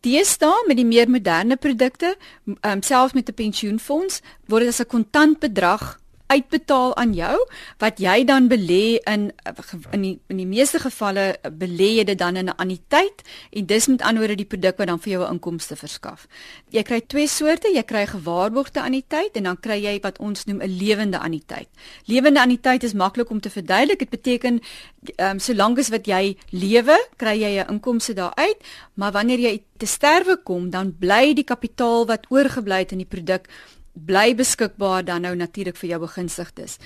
Deesdae 0.01 0.65
met 0.67 0.77
die 0.77 0.85
meer 0.85 1.09
moderne 1.09 1.55
produkte, 1.55 2.15
um, 2.61 2.81
selfs 2.81 3.13
met 3.13 3.29
'n 3.29 3.33
pensioenfonds, 3.33 4.21
word 4.47 4.61
dit 4.61 4.69
as 4.69 4.81
'n 4.81 4.88
kontantbedrag 4.88 5.99
uitbetaal 6.27 6.95
aan 6.95 7.13
jou 7.15 7.35
wat 7.81 8.00
jy 8.03 8.24
dan 8.27 8.47
belê 8.51 9.00
in 9.07 9.31
in 9.91 10.01
die 10.01 10.13
in 10.27 10.38
die 10.41 10.47
meeste 10.47 10.79
gevalle 10.79 11.25
belê 11.59 11.89
jy 11.97 12.03
dit 12.03 12.19
dan 12.19 12.35
in 12.35 12.50
'n 12.50 12.57
anniteit 12.57 13.24
en 13.51 13.65
dis 13.65 13.88
met 13.88 14.01
anderwoorde 14.01 14.35
die 14.35 14.51
produk 14.53 14.77
wat 14.77 14.88
dan 14.88 15.00
vir 15.00 15.12
jou 15.12 15.24
'n 15.24 15.33
inkomste 15.33 15.75
verskaf. 15.75 16.27
Jy 16.69 16.83
kry 16.83 17.01
twee 17.01 17.27
soorte, 17.27 17.68
jy 17.74 17.83
kry 17.83 18.06
gewaarborgde 18.06 18.81
anniteit 18.81 19.35
en 19.35 19.44
dan 19.44 19.59
kry 19.59 19.83
jy 19.83 20.00
wat 20.01 20.19
ons 20.19 20.45
noem 20.45 20.62
'n 20.62 20.77
lewende 20.77 21.19
anniteit. 21.19 21.68
Lewende 22.06 22.41
anniteit 22.41 22.83
is 22.83 22.94
maklik 22.94 23.29
om 23.29 23.39
te 23.39 23.50
verduidelik. 23.50 24.00
Dit 24.00 24.09
beteken 24.09 24.59
ehm 25.15 25.31
um, 25.31 25.39
solank 25.39 25.79
as 25.79 25.89
wat 25.89 26.06
jy 26.06 26.38
lewe, 26.50 26.97
kry 27.15 27.39
jy 27.39 27.59
'n 27.59 27.69
inkomste 27.69 28.13
daaruit, 28.13 28.57
maar 28.94 29.12
wanneer 29.12 29.39
jy 29.39 29.63
te 29.77 29.85
sterwe 29.85 30.38
kom, 30.44 30.69
dan 30.69 30.95
bly 31.00 31.33
die 31.33 31.44
kapitaal 31.44 32.06
wat 32.06 32.25
oorgebly 32.29 32.79
het 32.79 32.91
in 32.91 32.97
die 32.97 33.09
produk 33.09 33.47
bly 33.97 34.35
beskikbaar 34.38 35.05
dan 35.05 35.25
nou 35.25 35.33
natuurlik 35.35 35.77
vir 35.77 35.89
jou 35.89 35.99
begunstigdes. 36.05 36.77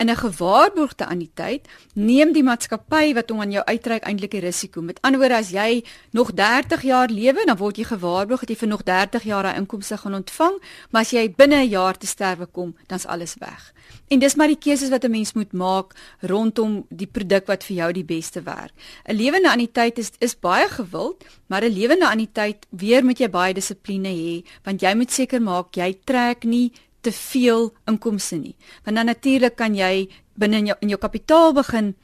In 0.00 0.08
'n 0.08 0.16
gewaarborgde 0.16 1.06
anniteit 1.06 1.68
neem 1.94 2.32
die 2.32 2.42
maatskappy 2.42 3.12
wat 3.12 3.28
hom 3.28 3.40
aan 3.40 3.50
jou 3.50 3.64
uitreik 3.64 4.02
eintlik 4.08 4.30
die 4.30 4.40
risiko. 4.40 4.80
Met 4.80 4.98
ander 5.02 5.20
woorde, 5.20 5.36
as 5.36 5.50
jy 5.50 5.84
nog 6.10 6.32
30 6.32 6.82
jaar 6.82 7.08
lewe, 7.08 7.44
dan 7.44 7.56
word 7.56 7.76
jy 7.76 7.84
gewaarborg 7.84 8.40
dat 8.40 8.48
jy 8.48 8.56
vir 8.56 8.68
nog 8.68 8.82
30 8.82 9.22
jaar 9.22 9.42
daai 9.42 9.56
inkomste 9.56 9.96
gaan 9.96 10.14
ontvang, 10.14 10.56
maar 10.90 11.02
as 11.02 11.10
jy 11.10 11.34
binne 11.36 11.56
'n 11.56 11.68
jaar 11.68 11.98
te 11.98 12.06
sterwe 12.06 12.46
kom, 12.46 12.76
dan's 12.86 13.06
alles 13.06 13.34
weg. 13.38 13.72
En 14.08 14.18
dis 14.18 14.34
maar 14.34 14.46
die 14.46 14.58
keuses 14.58 14.88
wat 14.88 15.04
'n 15.04 15.10
mens 15.10 15.32
moet 15.32 15.52
maak 15.52 15.94
rondom 16.20 16.86
die 16.88 17.06
produk 17.06 17.46
wat 17.46 17.64
vir 17.64 17.76
jou 17.76 17.92
die 17.92 18.04
beste 18.04 18.42
werk. 18.42 18.72
'n 19.04 19.14
Lewende 19.14 19.50
anniteit 19.50 19.98
is 19.98 20.10
is 20.18 20.38
baie 20.38 20.68
gewild, 20.68 21.24
maar 21.46 21.62
'n 21.62 21.72
lewende 21.72 22.08
anniteit 22.08 22.66
weer 22.70 23.04
moet 23.04 23.18
jy 23.18 23.28
baie 23.28 23.54
dissipline 23.54 24.08
hê, 24.08 24.44
want 24.64 24.80
jy 24.80 24.94
moet 24.94 25.12
seker 25.12 25.42
maak 25.42 25.74
jy 25.76 25.98
trek 26.04 26.44
nie 26.44 26.72
te 27.00 27.12
veel 27.12 27.72
inkomste 27.86 28.36
nie. 28.36 28.56
Want 28.84 28.96
dan 28.96 29.06
natuurlik 29.06 29.56
kan 29.56 29.74
jy 29.74 30.08
binne 30.34 30.56
in 30.56 30.66
jou 30.66 30.76
in 30.80 30.88
jou 30.88 30.98
kapitaal 31.00 31.52
begin 31.52 31.94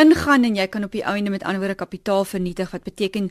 ingaan 0.00 0.44
en 0.44 0.56
jy 0.56 0.66
kan 0.66 0.84
op 0.84 0.92
die 0.92 1.04
einde 1.04 1.30
met 1.30 1.42
ander 1.42 1.62
woorde 1.62 1.74
kapitaal 1.74 2.24
vernietig 2.24 2.70
wat 2.70 2.82
beteken 2.82 3.30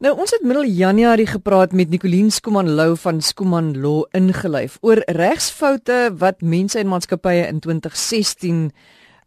Nou 0.00 0.16
ons 0.16 0.32
het 0.32 0.40
middel 0.40 0.64
Januarie 0.64 1.28
gepraat 1.28 1.76
met 1.76 1.92
Nicoline 1.92 2.32
Skuman 2.32 2.72
Lou 2.72 2.96
van 2.96 3.20
Skuman 3.20 3.76
Law 3.80 4.08
ingelyf 4.16 4.78
oor 4.80 5.02
regsfoute 5.04 6.16
wat 6.16 6.40
mense 6.40 6.78
en 6.78 6.88
maatskappye 6.88 7.46
in 7.46 7.60
2016 7.60 8.72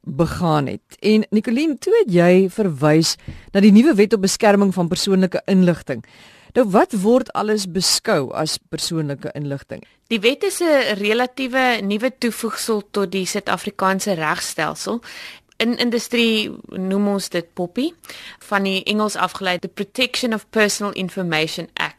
begaan 0.02 0.68
het. 0.68 0.82
En 1.00 1.26
Nicoline, 1.30 1.78
toe 1.78 1.94
het 2.02 2.14
jy 2.14 2.50
verwys 2.50 3.16
na 3.54 3.60
die 3.62 3.72
nuwe 3.72 3.94
wet 3.96 4.14
op 4.18 4.22
beskerming 4.26 4.74
van 4.74 4.88
persoonlike 4.90 5.42
inligting. 5.46 6.02
Nou 6.54 6.68
wat 6.70 6.92
word 7.02 7.32
alles 7.34 7.64
beskou 7.66 8.28
as 8.38 8.60
persoonlike 8.70 9.32
inligting? 9.34 9.82
Die 10.14 10.20
wet 10.22 10.44
is 10.44 10.60
'n 10.62 10.98
relatiewe 11.02 11.82
nuwe 11.82 12.14
toevoegsel 12.18 12.84
tot 12.92 13.12
die 13.12 13.26
Suid-Afrikaanse 13.26 14.14
regstelsel. 14.14 15.02
In 15.58 15.78
industrie 15.78 16.52
noem 16.68 17.08
ons 17.08 17.30
dit 17.30 17.54
poppy. 17.54 17.94
Van 18.40 18.64
die 18.64 18.84
Engels 18.84 19.16
afgelei 19.16 19.60
the 19.60 19.68
Protection 19.68 20.34
of 20.34 20.50
Personal 20.50 20.94
Information 20.94 21.70
Act 21.74 21.93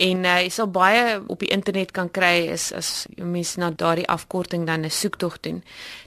en 0.00 0.24
uh, 0.24 0.36
jy 0.40 0.50
sal 0.54 0.68
baie 0.72 1.18
op 1.28 1.42
die 1.42 1.50
internet 1.52 1.92
kan 1.96 2.08
kry 2.12 2.48
is 2.54 2.70
as 2.76 3.06
mense 3.16 3.60
na 3.60 3.70
daardie 3.70 4.08
afkorting 4.08 4.64
dan 4.66 4.84
'n 4.84 4.90
soektog 4.90 5.40
doen. 5.40 5.62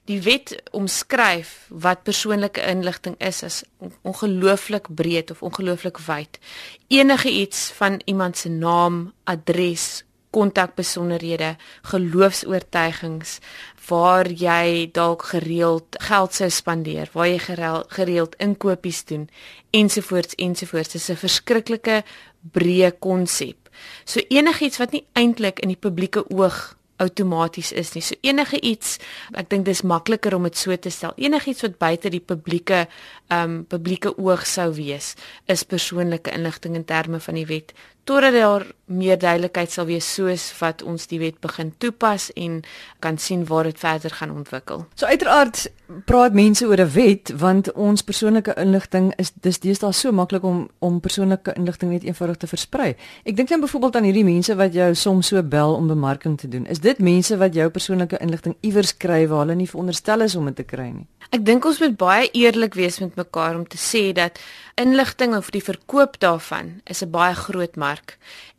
Die 0.06 0.22
wet 0.22 0.56
omskryf 0.72 1.68
wat 1.70 2.04
persoonlike 2.04 2.62
inligting 2.62 3.16
is 3.20 3.44
as 3.44 3.64
ongelooflik 4.02 4.88
breed 4.90 5.32
of 5.32 5.44
ongelooflik 5.44 5.98
wyd. 5.98 6.40
Enige 6.88 7.30
iets 7.30 7.72
van 7.78 8.02
iemand 8.06 8.38
se 8.38 8.50
naam, 8.50 9.14
adres, 9.24 10.04
kontakbesonderhede, 10.30 11.56
geloofs-oortuigings, 11.82 13.40
waar 13.88 14.28
jy 14.28 14.90
dalk 14.92 15.24
gereeld 15.24 15.86
geld 16.00 16.34
sou 16.34 16.50
spandeer, 16.50 17.10
waar 17.14 17.28
jy 17.28 17.40
gereeld 17.88 18.36
inkopies 18.36 19.06
doen 19.06 19.30
ensovoorts 19.74 20.36
ensovoorts. 20.36 20.94
Dit 20.94 21.02
is 21.02 21.10
'n 21.10 21.16
verskriklike 21.16 22.04
breë 22.52 22.92
konsep. 23.00 23.63
So 24.06 24.24
enigiets 24.30 24.80
wat 24.82 24.96
nie 24.96 25.06
eintlik 25.20 25.60
in 25.64 25.74
die 25.74 25.80
publieke 25.80 26.26
oog 26.30 26.76
outomaties 27.02 27.72
is 27.72 27.94
nie. 27.96 28.04
So 28.06 28.16
enige 28.22 28.60
iets, 28.62 28.98
ek 29.38 29.50
dink 29.52 29.66
dis 29.68 29.84
makliker 29.88 30.36
om 30.38 30.46
dit 30.48 30.58
so 30.58 30.76
te 30.78 30.92
stel. 30.94 31.16
Enigiets 31.18 31.66
wat 31.66 31.80
buite 31.82 32.12
die 32.14 32.24
publieke 32.24 32.86
ehm 32.86 33.44
um, 33.44 33.56
publieke 33.70 34.14
oog 34.20 34.46
sou 34.48 34.70
wees, 34.78 35.14
is 35.50 35.66
persoonlike 35.66 36.32
inligting 36.32 36.78
in 36.78 36.86
terme 36.86 37.20
van 37.24 37.40
die 37.40 37.48
wet 37.50 37.74
totdat 38.04 38.34
daar 38.34 38.66
meer 38.86 39.18
duidelikheid 39.18 39.72
sal 39.72 39.88
wees 39.88 40.08
soos 40.14 40.50
wat 40.60 40.84
ons 40.84 41.08
die 41.08 41.20
wet 41.22 41.40
begin 41.44 41.72
toepas 41.80 42.30
en 42.36 42.62
kan 43.04 43.18
sien 43.18 43.46
waar 43.48 43.64
dit 43.70 43.80
verder 43.80 44.12
gaan 44.12 44.34
ontwikkel. 44.36 44.86
So 45.00 45.06
uiteraard 45.06 45.70
praat 46.06 46.34
mense 46.34 46.66
oor 46.66 46.82
'n 46.82 46.92
wet 46.92 47.32
want 47.38 47.72
ons 47.72 48.02
persoonlike 48.02 48.54
inligting 48.58 49.14
is 49.18 49.32
dis 49.42 49.60
deesdae 49.60 49.94
so 49.94 50.12
maklik 50.12 50.44
om 50.44 50.70
om 50.80 51.00
persoonlike 51.00 51.54
inligting 51.56 51.92
net 51.92 52.04
eenvoudig 52.04 52.38
te 52.38 52.48
versprei. 52.48 52.96
Ek 53.26 53.36
dink 53.36 53.50
dan 53.50 53.60
byvoorbeeld 53.60 53.96
aan 53.96 54.04
hierdie 54.04 54.24
mense 54.24 54.56
wat 54.56 54.74
jou 54.74 54.96
soms 54.96 55.28
so 55.28 55.44
bel 55.44 55.76
om 55.76 55.88
bemarking 55.88 56.38
te 56.38 56.48
doen. 56.48 56.66
Is 56.66 56.80
dit 56.80 57.00
mense 57.00 57.38
wat 57.38 57.54
jou 57.54 57.70
persoonlike 57.70 58.18
inligting 58.18 58.56
iewers 58.62 58.98
kry 58.98 59.28
waar 59.28 59.40
hulle 59.40 59.56
nie 59.56 59.70
veronderstel 59.70 60.22
is 60.22 60.36
om 60.36 60.46
dit 60.46 60.56
te 60.56 60.64
kry 60.64 60.90
nie? 60.90 61.08
Ek 61.30 61.46
dink 61.46 61.66
ons 61.66 61.80
moet 61.80 61.98
baie 61.98 62.30
eerlik 62.32 62.74
wees 62.74 63.00
met 63.00 63.16
mekaar 63.16 63.56
om 63.56 63.68
te 63.68 63.78
sê 63.78 64.14
dat 64.14 64.40
inligting 64.76 65.36
of 65.36 65.52
die 65.52 65.64
verkoop 65.64 66.20
daarvan 66.20 66.82
is 66.86 67.04
'n 67.04 67.12
baie 67.12 67.36
groot 67.36 67.76
mark 67.76 67.93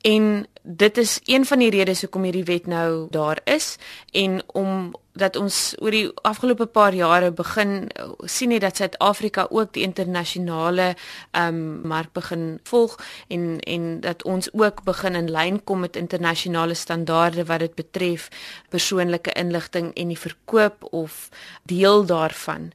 en 0.01 0.47
dit 0.63 0.99
is 0.99 1.21
een 1.25 1.47
van 1.47 1.59
die 1.59 1.71
redes 1.71 2.01
hoekom 2.01 2.23
hierdie 2.23 2.45
wet 2.45 2.67
nou 2.67 3.07
daar 3.11 3.41
is 3.45 3.77
en 4.13 4.43
om 4.47 4.93
dat 5.15 5.37
ons 5.37 5.75
oor 5.79 5.95
die 5.95 6.09
afgelope 6.27 6.67
paar 6.67 6.95
jare 6.95 7.31
begin 7.33 7.87
sien 8.27 8.51
net 8.51 8.65
dat 8.65 8.77
Suid-Afrika 8.77 9.47
ook 9.51 9.73
die 9.73 9.85
internasionale 9.87 10.95
ehm 11.31 11.55
um, 11.55 11.89
mark 11.89 12.13
begin 12.13 12.59
volg 12.63 12.99
en 13.29 13.61
en 13.61 14.01
dat 14.01 14.25
ons 14.25 14.53
ook 14.53 14.83
begin 14.85 15.15
in 15.15 15.31
lyn 15.31 15.65
kom 15.65 15.81
met 15.81 15.97
internasionale 15.97 16.75
standaarde 16.75 17.45
wat 17.45 17.59
dit 17.59 17.75
betref 17.75 18.29
persoonlike 18.69 19.33
inligting 19.33 19.95
en 19.95 20.09
die 20.09 20.19
verkoop 20.19 20.85
of 20.91 21.29
deel 21.63 22.05
daarvan. 22.07 22.73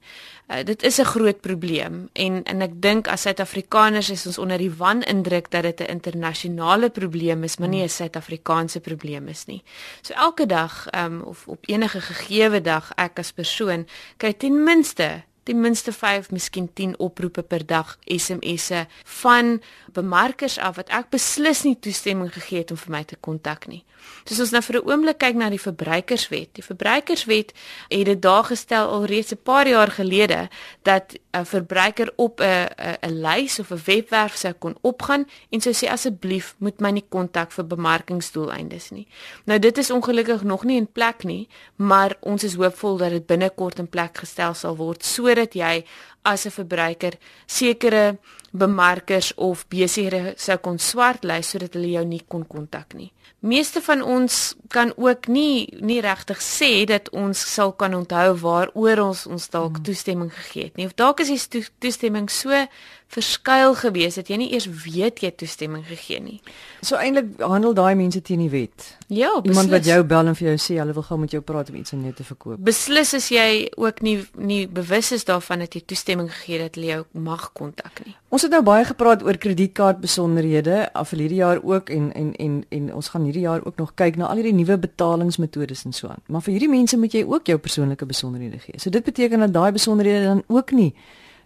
Uh, 0.49 0.63
dit 0.65 0.83
is 0.83 0.97
'n 0.97 1.03
groot 1.05 1.41
probleem 1.41 2.09
en 2.13 2.43
en 2.43 2.61
ek 2.61 2.81
dink 2.81 3.07
as 3.07 3.21
Suid-Afrikaners 3.21 4.09
is 4.09 4.25
ons 4.25 4.37
onder 4.37 4.57
die 4.57 4.71
wanindruk 4.71 5.51
dat 5.51 5.63
dit 5.63 5.79
'n 5.79 5.91
internasionale 5.91 6.89
probleem 6.89 7.43
is, 7.43 7.57
maar 7.57 7.69
nie 7.69 7.83
'n 7.83 7.89
Suid-Afrikaanse 7.89 8.79
probleem 8.79 9.27
is 9.27 9.45
nie. 9.45 9.63
So 10.01 10.13
elke 10.13 10.45
dag 10.45 10.87
um, 10.95 11.21
of 11.21 11.47
op 11.47 11.65
enige 11.65 12.01
gegeewe 12.01 12.61
dag 12.61 12.91
ek 12.95 13.19
as 13.19 13.31
persoon 13.31 13.87
kry 14.17 14.33
ten 14.33 14.63
minste 14.63 15.23
ten 15.49 15.61
minste 15.61 15.91
5, 15.91 16.29
miskien 16.31 16.69
10 16.73 16.97
oproepe 17.01 17.41
per 17.41 17.65
dag 17.65 17.95
SMS'e 18.05 18.85
van 19.21 19.61
bemarkers 19.93 20.59
af 20.61 20.75
wat 20.77 20.91
ek 20.93 21.09
beslis 21.09 21.63
nie 21.65 21.73
toestemming 21.81 22.29
gegee 22.35 22.61
het 22.61 22.73
om 22.75 22.77
vir 22.77 22.93
my 22.93 23.01
te 23.09 23.17
kontak 23.17 23.65
nie. 23.71 23.81
Soos 24.29 24.43
ons 24.45 24.53
nou 24.53 24.61
vir 24.61 24.77
'n 24.77 24.85
oomblik 24.85 25.17
kyk 25.17 25.35
na 25.35 25.49
die 25.49 25.61
verbruikerswet. 25.61 26.53
Die 26.53 26.63
verbruikerswet 26.63 27.53
het 27.89 28.05
dit 28.05 28.21
daar 28.21 28.43
gestel 28.43 28.85
alreeds 28.87 29.33
'n 29.33 29.41
paar 29.43 29.67
jaar 29.67 29.91
gelede 29.91 30.49
dat 30.83 31.17
'n 31.31 31.45
verbruiker 31.45 32.13
op 32.15 32.39
'n 32.41 32.67
'n 33.01 33.21
lys 33.21 33.59
of 33.59 33.71
'n 33.71 33.81
webwerf 33.85 34.35
sou 34.35 34.53
kon 34.53 34.77
opgaan 34.81 35.27
en 35.49 35.61
sou 35.61 35.73
sê 35.73 35.89
asseblief 35.89 36.55
moet 36.57 36.79
my 36.79 36.89
nie 36.89 37.05
kontak 37.09 37.51
vir 37.51 37.67
bemarkingsdoeleindes 37.67 38.89
nie. 38.89 39.07
Nou 39.45 39.59
dit 39.59 39.77
is 39.77 39.91
ongelukkig 39.91 40.43
nog 40.43 40.63
nie 40.63 40.77
in 40.77 40.91
plek 40.91 41.23
nie, 41.23 41.47
maar 41.75 42.15
ons 42.19 42.43
is 42.43 42.55
hoopvol 42.55 42.97
dat 42.97 43.09
dit 43.09 43.25
binnekort 43.25 43.79
in 43.79 43.87
plek 43.87 44.17
gestel 44.17 44.53
sal 44.53 44.75
word 44.75 45.05
sodat 45.05 45.53
jy 45.53 45.85
as 46.21 46.45
'n 46.45 46.51
verbruiker 46.51 47.13
sekere 47.45 48.17
bemarkers 48.51 49.31
of 49.35 49.65
besighede 49.69 50.33
sou 50.37 50.57
kon 50.57 50.79
swartlys 50.79 51.53
sodat 51.53 51.75
hulle 51.77 51.93
jou 51.93 52.05
nie 52.05 52.21
kon 52.27 52.45
kontak 52.47 52.95
nie. 52.97 53.11
Meeste 53.39 53.79
van 53.81 54.01
ons 54.03 54.55
kan 54.73 54.91
ook 54.97 55.29
nie 55.31 55.69
nie 55.79 56.01
regtig 56.03 56.41
sê 56.43 56.85
dat 56.89 57.07
ons 57.15 57.39
sal 57.39 57.71
kan 57.71 57.93
onthou 57.95 58.33
waaroor 58.41 59.03
ons 59.05 59.25
ons 59.29 59.49
dalk 59.49 59.77
hmm. 59.77 59.85
toestemming 59.87 60.31
gegee 60.33 60.69
het 60.69 60.79
nie. 60.79 60.89
Of 60.89 60.97
dalk 60.99 61.23
is 61.23 61.47
die 61.47 61.63
toestemming 61.79 62.27
so 62.33 62.65
verskuil 63.09 63.73
gewees 63.79 64.19
dat 64.19 64.27
jy 64.29 64.37
nie 64.37 64.47
eers 64.53 64.67
weet 64.83 65.23
jy 65.23 65.31
toestemming 65.33 65.81
gegee 65.87 66.19
nie. 66.21 66.37
So 66.85 66.99
eintlik 66.99 67.39
handel 67.41 67.73
daai 67.73 67.95
mense 67.97 68.21
teen 68.21 68.43
die 68.43 68.51
wet. 68.53 68.85
Ja, 69.07 69.31
beslis. 69.41 69.49
Iemand 69.49 69.73
wat 69.73 69.87
jou 69.89 70.03
bel 70.11 70.29
en 70.29 70.35
vir 70.37 70.51
jou 70.51 70.57
sê 70.61 70.77
hulle 70.77 70.93
wil 70.93 71.05
gou 71.07 71.17
met 71.17 71.33
jou 71.33 71.41
praat 71.41 71.71
om 71.73 71.79
iets 71.79 71.95
aan 71.95 72.03
jou 72.05 72.13
te 72.19 72.25
verkoop. 72.27 72.59
Beslis 72.65 73.15
as 73.17 73.31
jy 73.33 73.47
ook 73.81 74.03
nie 74.05 74.15
nie 74.37 74.61
bewus 74.69 75.09
is 75.17 75.25
daarvan 75.25 75.65
dat 75.65 75.73
jy 75.73 75.81
toestemming 75.89 76.29
gegee 76.35 76.59
het 76.59 76.67
dat 76.67 76.77
hulle 76.77 76.91
jou 76.91 77.03
mag 77.25 77.47
kontak 77.57 78.03
nie. 78.05 78.13
Ons 78.29 78.45
het 78.45 78.53
nou 78.53 78.61
baie 78.67 78.85
gepraat 78.85 79.25
oor 79.25 79.39
kredietkaart 79.41 80.03
besonderhede 80.03 80.83
af 80.93 81.15
hierdie 81.15 81.41
jaar 81.41 81.63
ook 81.63 81.89
en 81.89 82.11
en 82.13 82.35
en 82.37 82.59
en 82.69 82.91
ons 82.93 83.09
gaan 83.09 83.25
hierdie 83.25 83.47
jaar 83.47 83.65
ook 83.65 83.81
nog 83.81 83.95
kyk 83.97 84.19
na 84.21 84.27
al 84.29 84.37
hierdie 84.37 84.53
nuwe 84.53 84.77
betalingsmetodes 84.77 85.85
en 85.89 85.97
so 85.97 86.07
aan. 86.13 86.21
Maar 86.27 86.45
vir 86.45 86.53
hierdie 86.59 86.69
mense 86.69 86.97
moet 86.97 87.17
jy 87.17 87.23
ook 87.25 87.49
jou 87.49 87.57
persoonlike 87.57 88.05
besonderhede 88.05 88.59
gee. 88.59 88.77
So 88.77 88.93
dit 88.93 89.03
beteken 89.03 89.39
dat 89.39 89.53
daai 89.53 89.71
besonderhede 89.71 90.23
dan 90.23 90.43
ook 90.47 90.71
nie 90.71 90.93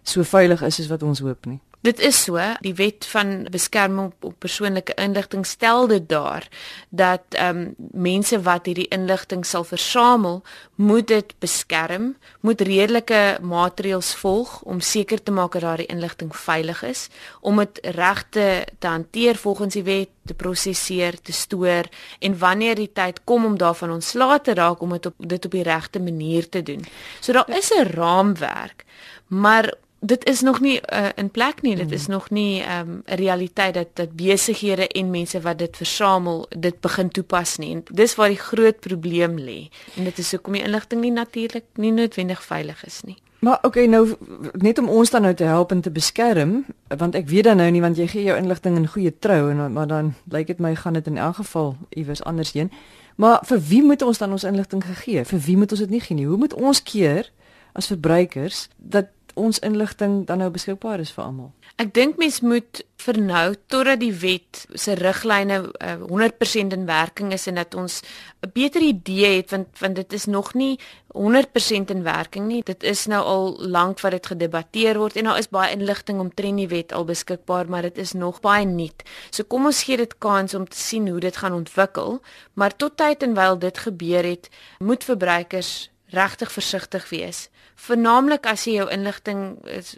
so 0.04 0.22
veilig 0.22 0.62
is 0.62 0.80
as 0.80 0.90
wat 0.92 1.02
ons 1.02 1.24
hoop 1.24 1.46
nie. 1.46 1.60
Dit 1.84 1.98
is 2.00 2.16
so, 2.16 2.40
die 2.64 2.72
wet 2.78 3.04
van 3.12 3.42
beskerming 3.52 4.06
op, 4.06 4.24
op 4.30 4.36
persoonlike 4.40 4.94
inligting 4.96 5.42
stel 5.44 5.84
dit 5.90 6.06
daar 6.08 6.46
dat 6.88 7.36
ehm 7.36 7.58
um, 7.58 7.74
mense 7.92 8.38
wat 8.46 8.70
hierdie 8.70 8.88
inligting 8.88 9.44
sal 9.44 9.66
versamel, 9.68 10.40
moet 10.80 11.08
dit 11.08 11.34
beskerm, 11.44 12.14
moet 12.40 12.64
redelike 12.64 13.20
maatreëls 13.44 14.14
volg 14.22 14.62
om 14.62 14.80
seker 14.80 15.22
te 15.22 15.32
maak 15.32 15.52
dat 15.52 15.66
daardie 15.66 15.90
inligting 15.92 16.32
veilig 16.36 16.82
is, 16.88 17.08
om 17.40 17.60
dit 17.60 17.78
reg 17.98 18.24
te, 18.30 18.64
te 18.78 18.88
hanteer 18.88 19.36
volgens 19.36 19.76
die 19.76 19.84
wet, 19.84 20.08
te 20.24 20.34
prosesseer, 20.34 21.20
te 21.20 21.32
stoor 21.32 21.84
en 22.18 22.38
wanneer 22.38 22.80
die 22.80 22.92
tyd 22.92 23.20
kom 23.28 23.44
om 23.44 23.60
daarvan 23.60 23.92
ontslae 24.00 24.40
te 24.40 24.56
raak 24.56 24.80
om 24.80 24.96
dit 24.96 25.06
op 25.06 25.14
dit 25.20 25.44
op 25.44 25.52
die 25.52 25.68
regte 25.68 26.00
manier 26.00 26.48
te 26.48 26.62
doen. 26.62 26.84
So 27.20 27.32
daar 27.32 27.48
is 27.58 27.72
'n 27.76 27.92
raamwerk, 27.92 28.84
maar 29.28 29.74
dit 30.06 30.24
is 30.24 30.40
nog 30.40 30.60
nie 30.60 30.80
uh, 30.92 31.06
in 31.14 31.30
plek 31.30 31.62
nie. 31.62 31.76
Dit 31.76 31.92
is 31.92 32.06
mm. 32.06 32.12
nog 32.12 32.30
nie 32.30 32.62
ehm, 32.62 32.88
'n 32.88 32.90
um, 32.90 33.02
realiteit 33.04 33.74
dat 33.74 33.88
dat 33.92 34.12
besighede 34.12 34.88
en 34.88 35.10
mense 35.10 35.40
wat 35.40 35.58
dit 35.58 35.76
versamel 35.76 36.46
dit 36.48 36.80
begin 36.80 37.08
toepas 37.08 37.56
nie. 37.56 37.74
En 37.74 37.82
dis 37.92 38.14
waar 38.14 38.28
die 38.28 38.38
groot 38.38 38.80
probleem 38.80 39.38
lê. 39.38 39.68
En 39.96 40.04
dit 40.04 40.18
is 40.18 40.30
hoekom 40.30 40.52
die 40.52 40.62
inligting 40.62 41.00
nie 41.00 41.12
natuurlik 41.12 41.64
nie 41.74 41.92
noodwendig 41.92 42.42
veilig 42.42 42.84
is 42.84 43.00
nie. 43.04 43.16
Maar 43.38 43.58
okay, 43.62 43.86
nou 43.86 44.16
net 44.52 44.78
om 44.78 44.88
ons 44.88 45.10
dan 45.10 45.22
nou 45.22 45.34
te 45.34 45.44
help 45.44 45.70
en 45.70 45.80
te 45.80 45.90
beskerm, 45.90 46.64
want 46.96 47.14
ek 47.14 47.28
weet 47.28 47.44
dan 47.44 47.56
nou 47.56 47.70
nie 47.70 47.80
want 47.80 47.96
jy 47.96 48.06
gee 48.06 48.22
jou 48.22 48.36
inligting 48.38 48.76
in 48.76 48.86
goeie 48.88 49.18
trou 49.18 49.50
en 49.50 49.72
maar 49.72 49.86
dan 49.86 50.14
lyk 50.32 50.46
dit 50.46 50.58
my 50.58 50.74
gaan 50.74 50.92
dit 50.92 51.06
in 51.06 51.18
elk 51.18 51.36
geval 51.36 51.76
iewers 51.88 52.22
anders 52.22 52.52
heen. 52.52 52.72
Maar 53.16 53.44
vir 53.44 53.60
wie 53.60 53.82
moet 53.82 54.02
ons 54.02 54.18
dan 54.18 54.30
ons 54.30 54.44
inligting 54.44 54.84
gegee? 54.84 55.24
Vir 55.24 55.38
wie 55.38 55.56
moet 55.56 55.70
ons 55.70 55.80
dit 55.80 55.90
nie 55.90 56.00
gee 56.00 56.16
nie? 56.16 56.26
Hoe 56.26 56.36
moet 56.36 56.54
ons 56.54 56.82
keer 56.82 57.30
as 57.72 57.86
verbruikers 57.86 58.68
dat 58.76 59.06
ons 59.34 59.58
inligting 59.58 60.24
dan 60.26 60.38
nou 60.38 60.50
beskikbaar 60.50 61.00
is 61.00 61.12
vir 61.14 61.24
almal? 61.24 61.52
Ek 61.82 61.94
dink 61.94 62.18
mens 62.22 62.40
moet 62.40 62.84
vir 63.02 63.18
nou 63.18 63.54
totdat 63.72 64.00
die 64.00 64.12
wet 64.14 64.60
se 64.78 64.94
riglyne 64.94 65.56
uh, 65.66 65.94
100% 66.06 66.76
in 66.76 66.86
werking 66.86 67.32
is 67.34 67.48
en 67.50 67.58
dat 67.58 67.74
ons 67.74 68.02
'n 68.46 68.50
beter 68.54 68.82
idee 68.82 69.36
het 69.36 69.50
want 69.50 69.68
want 69.80 69.96
dit 69.96 70.12
is 70.12 70.26
nog 70.26 70.54
nie 70.54 70.78
100% 71.14 71.90
in 71.90 72.02
werking 72.02 72.46
nie. 72.46 72.62
Dit 72.62 72.82
is 72.82 73.06
nou 73.06 73.22
al 73.22 73.56
lank 73.58 74.00
wat 74.00 74.12
dit 74.12 74.26
gedebatteer 74.26 74.98
word 74.98 75.16
en 75.16 75.24
daar 75.24 75.38
is 75.38 75.48
baie 75.48 75.72
inligting 75.72 76.20
omtrent 76.20 76.56
die 76.56 76.68
wet 76.68 76.92
al 76.92 77.04
beskikbaar, 77.04 77.68
maar 77.68 77.82
dit 77.82 77.98
is 77.98 78.12
nog 78.12 78.40
baie 78.40 78.64
nuut. 78.64 79.02
So 79.30 79.44
kom 79.44 79.64
ons 79.66 79.82
gee 79.82 79.96
dit 79.96 80.18
kans 80.18 80.54
om 80.54 80.68
te 80.68 80.78
sien 80.78 81.08
hoe 81.08 81.20
dit 81.20 81.36
gaan 81.36 81.52
ontwikkel, 81.52 82.20
maar 82.54 82.76
tot 82.76 82.96
tyd 82.96 83.22
en 83.22 83.34
wyl 83.34 83.58
dit 83.58 83.78
gebeur 83.78 84.24
het, 84.24 84.48
moet 84.78 85.04
verbruikers 85.04 85.90
regtig 86.14 86.52
versigtig 86.52 87.08
wees. 87.08 87.48
Vernaamlik 87.74 88.46
as 88.46 88.64
jy 88.68 88.76
jou 88.78 88.86
inligting 88.94 89.40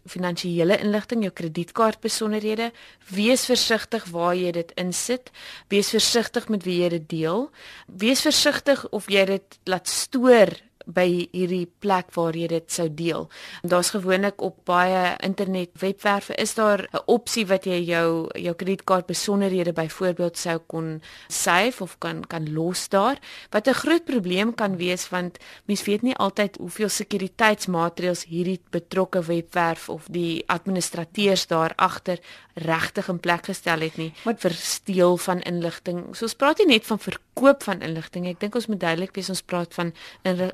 finansiële 0.09 0.79
inligting, 0.81 1.23
jou 1.27 1.33
kredietkaart 1.33 2.01
besonderhede, 2.01 2.71
wees 3.13 3.45
versigtig 3.47 4.07
waar 4.11 4.35
jy 4.35 4.53
dit 4.57 4.73
insit. 4.81 5.31
Wees 5.69 5.93
versigtig 5.93 6.49
met 6.49 6.65
wie 6.65 6.81
jy 6.83 6.89
dit 6.97 7.09
deel. 7.09 7.51
Wees 7.87 8.25
versigtig 8.25 8.87
of 8.97 9.11
jy 9.13 9.27
dit 9.29 9.59
laat 9.69 9.89
stoor 9.89 10.57
by 10.87 11.29
hierdie 11.33 11.67
plek 11.83 12.13
waar 12.15 12.37
jy 12.37 12.47
dit 12.51 12.73
sou 12.73 12.87
deel. 12.95 13.29
Daar's 13.63 13.91
gewoonlik 13.91 14.41
op 14.43 14.59
baie 14.65 15.17
internet 15.27 15.71
webwerwe 15.81 16.35
is 16.39 16.55
daar 16.55 16.87
'n 16.93 17.03
opsie 17.07 17.47
wat 17.47 17.65
jy 17.65 17.83
jou 17.85 18.29
jou 18.35 18.55
kredietkaart 18.55 19.07
besonderhede 19.07 19.73
byvoorbeeld 19.73 20.37
sou 20.37 20.59
kon 20.67 21.03
save 21.29 21.83
of 21.83 21.99
kan 21.99 22.27
kan 22.27 22.53
los 22.53 22.89
daar. 22.89 23.19
Wat 23.51 23.69
'n 23.69 23.75
groot 23.75 24.05
probleem 24.05 24.55
kan 24.55 24.77
wees 24.77 25.09
want 25.09 25.39
mens 25.65 25.85
weet 25.85 26.03
nie 26.03 26.17
altyd 26.17 26.57
hoeveel 26.57 26.89
sekuriteitsmaatreëls 26.89 28.25
hierdie 28.25 28.61
betrokke 28.71 29.23
webwerf 29.23 29.89
of 29.89 30.07
die 30.11 30.45
administrateurs 30.47 31.47
daar 31.47 31.73
agter 31.77 32.19
regtig 32.55 33.09
in 33.09 33.21
plek 33.21 33.45
gestel 33.45 33.81
het 33.81 33.97
nie 33.97 34.13
wat 34.25 34.41
vir 34.41 34.53
steel 34.53 35.17
van 35.17 35.41
inligting. 35.41 36.17
So 36.17 36.25
ons 36.25 36.35
praat 36.35 36.59
nie 36.59 36.67
net 36.67 36.87
van 36.87 36.99
verkoop 36.99 37.26
van 37.41 37.81
inligting. 37.81 38.27
Ek 38.27 38.41
dink 38.41 38.55
ons 38.55 38.67
moet 38.67 38.81
duidelik 38.81 39.15
wees 39.15 39.29
ons 39.29 39.43
praat 39.43 39.75
van 39.75 39.93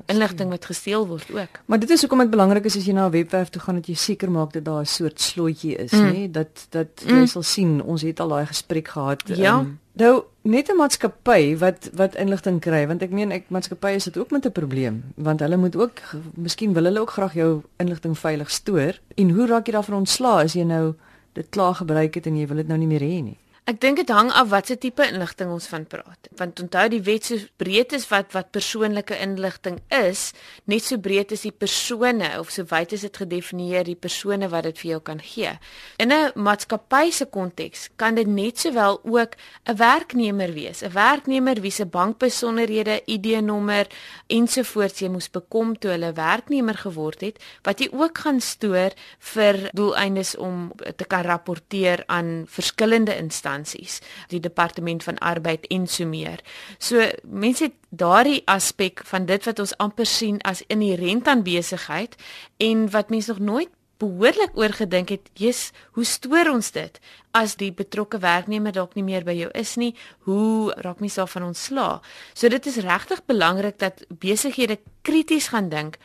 inligting 0.07 0.49
wat 0.49 0.65
gesteel 0.65 1.07
word 1.07 1.31
ook. 1.31 1.61
Maar 1.65 1.79
dit 1.79 1.89
is 1.89 2.01
hoekom 2.01 2.19
dit 2.25 2.29
belangrik 2.29 2.65
is 2.65 2.77
as 2.77 2.85
jy 2.85 2.93
na 2.93 3.07
'n 3.07 3.11
webwerf 3.11 3.49
toe 3.49 3.61
gaan 3.61 3.75
dat 3.75 3.87
jy 3.87 3.95
seker 3.95 4.31
maak 4.31 4.53
dat 4.53 4.65
daar 4.65 4.81
'n 4.81 4.85
soort 4.85 5.19
slotjie 5.19 5.75
is, 5.75 5.91
mm. 5.91 6.11
nê, 6.11 6.31
dat 6.31 6.67
dat 6.69 7.03
jy 7.05 7.23
mm. 7.23 7.27
sal 7.27 7.43
sien 7.43 7.81
ons 7.81 8.01
het 8.01 8.19
al 8.19 8.29
daai 8.29 8.45
gesprek 8.45 8.87
gehad. 8.87 9.21
Ja. 9.27 9.59
Um, 9.59 9.79
nou 9.93 10.23
net 10.41 10.69
'n 10.69 10.75
maatskappy 10.75 11.57
wat 11.57 11.89
wat 11.93 12.15
inligting 12.15 12.59
kry 12.59 12.87
want 12.87 13.01
ek 13.01 13.11
meen 13.11 13.31
ek 13.31 13.49
maatskappye 13.49 13.99
sit 13.99 14.17
ook 14.17 14.31
met 14.31 14.45
'n 14.45 14.51
probleem 14.51 15.03
want 15.15 15.39
hulle 15.39 15.57
moet 15.57 15.75
ook 15.75 16.01
miskien 16.35 16.73
wil 16.73 16.83
hulle 16.83 16.99
ook 16.99 17.11
graag 17.11 17.33
jou 17.33 17.61
inligting 17.77 18.17
veilig 18.17 18.51
stoor 18.51 18.99
en 19.15 19.29
hoe 19.29 19.47
raak 19.47 19.67
jy 19.67 19.73
daarvan 19.73 19.95
ontslae 19.95 20.43
as 20.43 20.53
jy 20.53 20.63
nou 20.63 20.95
dit 21.33 21.49
klaar 21.49 21.75
gebruik 21.75 22.15
het 22.15 22.25
en 22.25 22.37
jy 22.37 22.47
wil 22.47 22.57
dit 22.57 22.67
nou 22.67 22.77
nie 22.77 22.87
meer 22.87 23.01
hê 23.01 23.21
nie. 23.23 23.37
Ek 23.63 23.77
dink 23.79 23.95
dit 23.95 24.09
hang 24.11 24.27
af 24.35 24.49
watse 24.51 24.75
tipe 24.75 25.05
inligting 25.07 25.47
ons 25.47 25.69
van 25.71 25.85
praat. 25.87 26.27
Want 26.35 26.59
onthou 26.59 26.81
die 26.91 26.99
wet 27.07 27.29
so 27.29 27.39
breed 27.61 27.93
is 27.95 28.09
wat 28.09 28.33
wat 28.35 28.49
persoonlike 28.51 29.15
inligting 29.23 29.77
is, 29.87 30.33
net 30.67 30.83
so 30.83 30.99
breed 30.99 31.31
is 31.31 31.45
die 31.47 31.53
persone 31.55 32.27
of 32.41 32.51
so 32.51 32.67
wyd 32.67 32.91
is 32.97 33.05
dit 33.07 33.19
gedefinieer 33.21 33.87
die 33.87 33.95
persone 33.95 34.49
wat 34.51 34.67
dit 34.67 34.81
vir 34.81 34.89
jou 34.89 34.99
kan 35.07 35.21
gee. 35.23 35.53
In 35.95 36.11
'n 36.11 36.35
maatskappy 36.35 37.11
se 37.11 37.25
konteks 37.25 37.87
kan 37.95 38.15
dit 38.15 38.27
net 38.27 38.59
sowel 38.59 38.99
ook 39.03 39.37
'n 39.65 39.77
werknemer 39.77 40.51
wees, 40.51 40.83
'n 40.83 40.91
werknemer 40.91 41.61
wie 41.61 41.71
se 41.71 41.85
bankbesonderhede, 41.85 43.01
ID-nommer 43.07 43.87
ensovoorts 44.27 44.99
jy 44.99 45.07
moes 45.07 45.29
bekom 45.29 45.79
toe 45.79 45.91
hulle 45.91 46.11
werknemer 46.13 46.75
geword 46.75 47.21
het, 47.21 47.39
wat 47.63 47.79
jy 47.79 47.87
ook 47.91 48.17
gaan 48.17 48.41
stoor 48.41 48.91
vir 49.19 49.69
doeleindes 49.71 50.35
om 50.35 50.71
te 50.97 51.05
kan 51.05 51.21
rapporteer 51.21 52.03
aan 52.07 52.43
verskillende 52.47 53.15
instansies 53.15 53.52
instansies, 53.53 54.01
die 54.29 54.39
departement 54.39 55.03
van 55.03 55.17
arbeid 55.19 55.67
en 55.69 55.87
so 55.87 56.05
meer. 56.05 56.41
So 56.79 57.03
mense 57.23 57.69
het 57.69 57.77
daardie 57.89 58.41
aspek 58.45 59.03
van 59.05 59.25
dit 59.25 59.45
wat 59.45 59.59
ons 59.59 59.77
amper 59.77 60.05
sien 60.05 60.41
as 60.41 60.63
inherent 60.67 61.27
aan 61.27 61.43
besigheid 61.43 62.15
en 62.57 62.89
wat 62.91 63.09
mense 63.09 63.31
nog 63.31 63.39
nooit 63.39 63.69
behoorlik 64.01 64.57
oorgedink 64.57 65.13
het, 65.13 65.29
jy's, 65.39 65.71
hoe 65.95 66.03
stoor 66.03 66.49
ons 66.51 66.73
dit 66.75 66.97
as 67.31 67.55
die 67.55 67.71
betrokke 67.71 68.19
werknemer 68.19 68.73
dalk 68.73 68.97
nie 68.97 69.05
meer 69.05 69.23
by 69.23 69.35
jou 69.37 69.49
is 69.55 69.75
nie? 69.79 69.93
Hoe 70.27 70.73
raak 70.83 70.99
mense 70.99 71.21
daarvan 71.21 71.47
ontslaa? 71.53 72.01
So 72.33 72.49
dit 72.51 72.65
is 72.67 72.81
regtig 72.83 73.23
belangrik 73.29 73.79
dat 73.79 74.03
besighede 74.09 74.79
krities 75.07 75.53
gaan 75.53 75.69
dink 75.69 76.01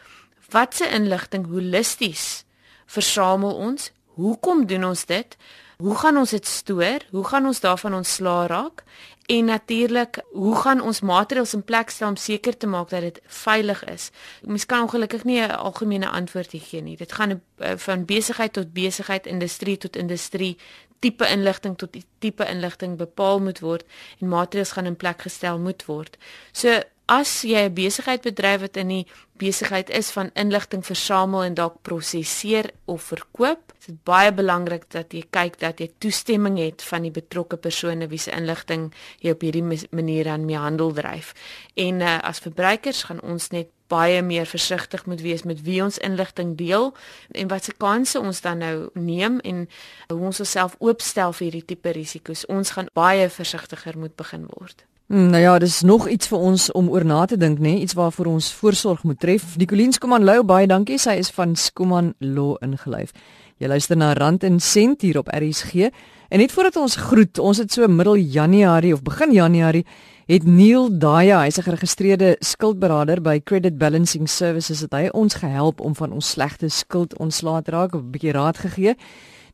watse 0.52 0.87
inligting 0.88 1.48
holisties 1.50 2.44
versamel 2.88 3.56
ons? 3.56 3.90
Hoekom 4.18 4.64
doen 4.66 4.84
ons 4.88 5.04
dit? 5.06 5.37
Hoe 5.82 5.94
gaan 5.94 6.16
ons 6.16 6.30
dit 6.30 6.46
stoor? 6.46 7.04
Hoe 7.10 7.24
gaan 7.24 7.44
ons 7.46 7.60
daarvan 7.60 7.94
ontslaa 7.94 8.46
raak? 8.46 8.82
En 9.26 9.44
natuurlik, 9.44 10.18
hoe 10.32 10.56
gaan 10.56 10.80
ons 10.80 11.00
maatreëls 11.00 11.54
in 11.54 11.62
plek 11.64 11.90
stel 11.90 12.08
om 12.08 12.16
seker 12.16 12.56
te 12.56 12.66
maak 12.66 12.88
dat 12.90 13.00
dit 13.00 13.20
veilig 13.26 13.84
is? 13.84 14.08
Mens 14.42 14.66
kan 14.66 14.82
ongelukkig 14.82 15.24
nie 15.24 15.38
'n 15.40 15.50
algemene 15.50 16.08
antwoord 16.08 16.50
gee 16.50 16.82
nie. 16.82 16.96
Dit 16.96 17.12
gaan 17.12 17.42
eh, 17.56 17.76
van 17.76 18.04
besigheid 18.04 18.52
tot 18.52 18.72
besigheid, 18.72 19.26
industrie 19.26 19.76
tot 19.76 19.96
industrie, 19.96 20.58
tipe 20.98 21.28
inligting 21.28 21.78
tot 21.78 21.96
tipe 22.18 22.46
inligting 22.46 22.96
bepaal 22.96 23.40
moet 23.40 23.60
word 23.60 23.84
en 24.18 24.28
maatreëls 24.28 24.72
gaan 24.72 24.86
in 24.86 24.96
plek 24.96 25.22
gestel 25.22 25.58
moet 25.58 25.84
word. 25.84 26.16
So 26.52 26.80
as 27.09 27.42
jy 27.42 27.64
'n 27.64 27.75
besigheid 27.75 28.23
bedryf 28.23 28.61
wat 28.61 28.77
in 28.77 28.88
die 28.88 29.07
besigheid 29.38 29.90
is 29.90 30.11
van 30.11 30.31
inligting 30.35 30.85
versamel 30.85 31.42
en 31.42 31.55
dalk 31.55 31.77
prosesseer 31.83 32.71
of 32.85 33.03
verkoop, 33.03 33.73
is 33.81 33.87
dit 33.87 34.05
baie 34.05 34.33
belangrik 34.33 34.85
dat 34.90 35.12
jy 35.12 35.25
kyk 35.31 35.59
dat 35.59 35.81
jy 35.81 35.90
toestemming 35.99 36.59
het 36.59 36.83
van 36.83 37.03
die 37.03 37.11
betrokke 37.11 37.57
persone 37.57 38.09
wie 38.09 38.18
se 38.18 38.31
inligting 38.31 38.92
jy 39.21 39.31
op 39.31 39.40
hierdie 39.40 39.87
manier 39.90 40.29
aan 40.29 40.44
mee 40.44 40.57
handel 40.57 40.92
dryf. 40.92 41.35
En 41.75 42.01
uh, 42.01 42.18
as 42.18 42.38
verbruikers 42.38 43.03
gaan 43.03 43.23
ons 43.23 43.49
net 43.51 43.68
baie 43.88 44.23
meer 44.23 44.47
versigtig 44.47 45.07
moet 45.07 45.21
wees 45.21 45.42
met 45.42 45.62
wie 45.62 45.83
ons 45.83 45.99
inligting 45.99 46.57
deel 46.57 46.94
en 47.33 47.49
wat 47.49 47.64
se 47.64 47.73
kansse 47.73 48.21
ons 48.21 48.40
dan 48.40 48.59
nou 48.59 48.90
neem 48.92 49.40
en 49.40 49.68
hoe 50.09 50.21
ons 50.21 50.40
osself 50.40 50.77
oopstel 50.79 51.33
vir 51.33 51.44
hierdie 51.44 51.64
tipe 51.64 51.90
risiko's. 51.90 52.44
Ons 52.47 52.71
gaan 52.71 52.92
baie 52.92 53.31
versigtiger 53.31 53.99
moet 53.99 54.16
begin 54.16 54.44
word. 54.59 54.85
Hmm, 55.09 55.31
nou 55.31 55.40
ja, 55.40 55.59
dis 55.59 55.81
nog 55.81 56.09
iets 56.09 56.29
vir 56.29 56.38
ons 56.38 56.66
om 56.77 56.90
oor 56.92 57.05
na 57.05 57.23
te 57.25 57.37
dink, 57.40 57.62
nê, 57.64 57.79
iets 57.81 57.94
waarvoor 57.97 58.27
ons 58.29 58.51
voorsorg 58.53 59.07
moet 59.09 59.16
tref. 59.16 59.55
Nicoline 59.57 59.94
Skuman 59.97 60.25
Lou, 60.25 60.42
baie 60.44 60.66
dankie. 60.68 60.99
Sy 61.01 61.14
is 61.16 61.31
van 61.33 61.55
Skuman 61.57 62.11
Law 62.21 62.59
ingelyf. 62.61 63.14
Jy 63.57 63.71
luister 63.73 63.97
na 63.97 64.11
Rand 64.12 64.44
en 64.44 64.59
Sent 64.61 65.07
hier 65.07 65.16
op 65.16 65.31
RSG. 65.33 65.88
En 66.29 66.42
net 66.42 66.53
voordat 66.53 66.77
ons 66.77 66.97
groet, 67.09 67.40
ons 67.40 67.57
het 67.57 67.73
so 67.73 67.88
middel 67.88 68.21
Januarie 68.21 68.92
of 68.92 69.01
begin 69.03 69.33
Januarie 69.33 69.87
het 70.29 70.44
Neil 70.44 70.90
Daya, 70.99 71.40
hy's 71.40 71.57
'n 71.57 71.62
geregistreerde 71.62 72.37
skuldberader 72.40 73.23
by 73.23 73.40
Credit 73.40 73.79
Balancing 73.79 74.29
Services, 74.29 74.81
het 74.81 74.92
hy 74.92 75.09
ons 75.12 75.35
gehelp 75.35 75.81
om 75.81 75.94
van 75.94 76.12
ons 76.12 76.31
slegte 76.31 76.68
skuld 76.68 77.16
ontslae 77.16 77.62
te 77.62 77.71
raak, 77.71 77.94
'n 77.94 78.11
bietjie 78.11 78.33
raad 78.33 78.59
gegee. 78.59 78.94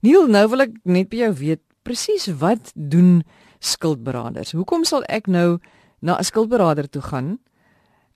Neil, 0.00 0.26
nou 0.26 0.48
wil 0.48 0.60
ek 0.60 0.70
net 0.82 1.08
by 1.08 1.16
jou 1.16 1.32
weet 1.32 1.60
presies 1.84 2.26
wat 2.26 2.72
doen 2.74 3.22
skuldberaders. 3.64 4.52
Hoekom 4.52 4.84
sal 4.84 5.04
ek 5.08 5.26
nou 5.26 5.58
na 6.00 6.18
'n 6.18 6.24
skuldberader 6.24 6.90
toe 6.90 7.02
gaan? 7.02 7.38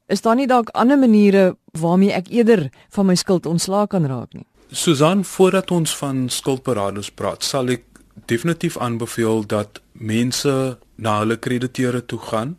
Is 0.07 0.21
daar 0.21 0.37
nie 0.37 0.47
dalk 0.47 0.69
ander 0.73 0.99
maniere 0.99 1.57
waarmee 1.73 2.13
ek 2.13 2.29
eerder 2.29 2.71
van 2.89 3.07
my 3.07 3.15
skuld 3.15 3.47
ontslae 3.47 3.87
kan 3.87 4.07
raak 4.07 4.33
nie? 4.33 4.47
Susan, 4.71 5.25
voordat 5.25 5.71
ons 5.71 5.97
van 5.97 6.29
skuldberaders 6.29 7.11
praat, 7.11 7.45
sal 7.45 7.69
ek 7.69 7.85
definitief 8.27 8.79
aanbeveel 8.79 9.47
dat 9.47 9.81
mense 9.93 10.79
na 10.97 11.19
hulle 11.19 11.37
krediteure 11.37 12.05
toe 12.07 12.19
gaan 12.19 12.59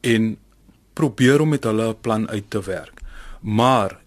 en 0.00 0.36
probeer 0.92 1.40
om 1.40 1.48
met 1.48 1.64
hulle 1.64 1.88
'n 1.88 2.00
plan 2.00 2.28
uit 2.28 2.50
te 2.50 2.60
werk. 2.60 3.00
Maar 3.40 3.98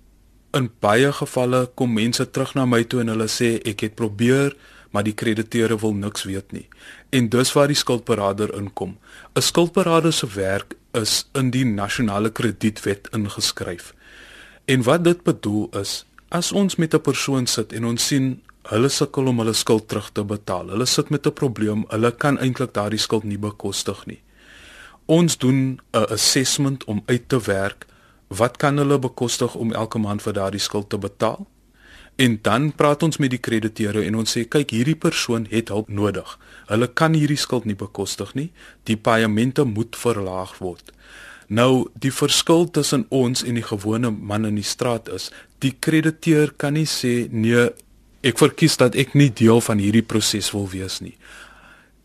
in 0.53 0.69
baie 0.79 1.11
gevalle 1.11 1.69
kom 1.75 1.93
mense 1.93 2.31
terug 2.31 2.53
na 2.53 2.65
my 2.65 2.83
toe 2.83 2.99
en 3.01 3.07
hulle 3.07 3.27
sê 3.27 3.61
ek 3.65 3.79
het 3.79 3.95
probeer 3.95 4.55
maar 4.91 5.03
die 5.07 5.15
krediteure 5.15 5.77
wil 5.79 5.93
niks 5.93 6.23
weet 6.23 6.51
nie. 6.51 6.67
En 7.11 7.27
dis 7.29 7.53
waar 7.53 7.67
die 7.67 7.75
skuldberader 7.75 8.53
inkom. 8.55 8.97
'n 9.35 9.41
Skuldberader 9.41 10.13
se 10.13 10.27
werk 10.27 10.75
is 10.91 11.29
in 11.33 11.49
die 11.51 11.65
nasionale 11.65 12.31
kredietwet 12.31 13.07
ingeskryf. 13.11 13.93
En 14.65 14.83
wat 14.83 15.03
dit 15.03 15.23
bedoel 15.23 15.69
is, 15.79 16.05
as 16.29 16.51
ons 16.51 16.75
met 16.75 16.93
'n 16.93 17.01
persoon 17.01 17.47
sit 17.47 17.73
en 17.73 17.85
ons 17.85 18.07
sien 18.07 18.41
hulle 18.69 18.89
sukkel 18.89 19.27
om 19.27 19.39
hulle 19.41 19.53
skuld 19.53 19.87
terug 19.87 20.09
te 20.11 20.23
betaal. 20.23 20.69
Hulle 20.69 20.85
sit 20.85 21.09
met 21.09 21.25
'n 21.27 21.33
probleem, 21.33 21.85
hulle 21.87 22.11
kan 22.11 22.39
eintlik 22.39 22.73
daardie 22.73 22.99
skuld 22.99 23.23
nie 23.23 23.37
bekostig 23.37 24.05
nie. 24.05 24.21
Ons 25.05 25.37
doen 25.37 25.79
'n 25.91 26.05
assessment 26.09 26.83
om 26.83 27.03
uit 27.05 27.29
te 27.29 27.39
werk 27.39 27.85
wat 28.27 28.57
kan 28.57 28.77
hulle 28.77 28.99
bekostig 28.99 29.55
om 29.55 29.73
elke 29.73 29.97
maand 29.97 30.21
vir 30.21 30.33
daardie 30.33 30.59
skuld 30.59 30.89
te 30.89 30.97
betaal? 30.97 31.47
En 32.21 32.37
dan 32.45 32.69
praat 32.77 33.03
ons 33.03 33.17
met 33.17 33.31
die 33.33 33.41
krediteure 33.41 34.03
en 34.05 34.19
ons 34.21 34.35
sê 34.35 34.43
kyk 34.45 34.75
hierdie 34.75 34.97
persoon 34.99 35.47
het 35.49 35.71
hulp 35.73 35.89
nodig. 35.89 36.35
Hulle 36.69 36.87
kan 37.01 37.15
hierdie 37.17 37.39
skuld 37.39 37.65
nie 37.65 37.77
bekostig 37.77 38.35
nie. 38.37 38.51
Die 38.85 38.97
paemente 38.97 39.65
moet 39.65 39.97
verlaag 39.97 40.59
word. 40.61 40.91
Nou 41.49 41.89
die 42.03 42.13
verskil 42.13 42.67
tussen 42.71 43.07
ons 43.09 43.41
en 43.43 43.57
die 43.57 43.65
gewone 43.65 44.11
man 44.13 44.45
in 44.45 44.59
die 44.59 44.67
straat 44.67 45.09
is, 45.09 45.31
die 45.65 45.73
krediteur 45.73 46.53
kan 46.61 46.77
nie 46.77 46.85
sê 46.87 47.25
nee, 47.33 47.65
ek 48.23 48.37
verkies 48.39 48.77
dat 48.77 48.95
ek 48.95 49.17
nie 49.17 49.31
deel 49.33 49.59
van 49.65 49.81
hierdie 49.81 50.05
proses 50.05 50.51
wil 50.53 50.69
wees 50.71 50.99
nie. 51.01 51.17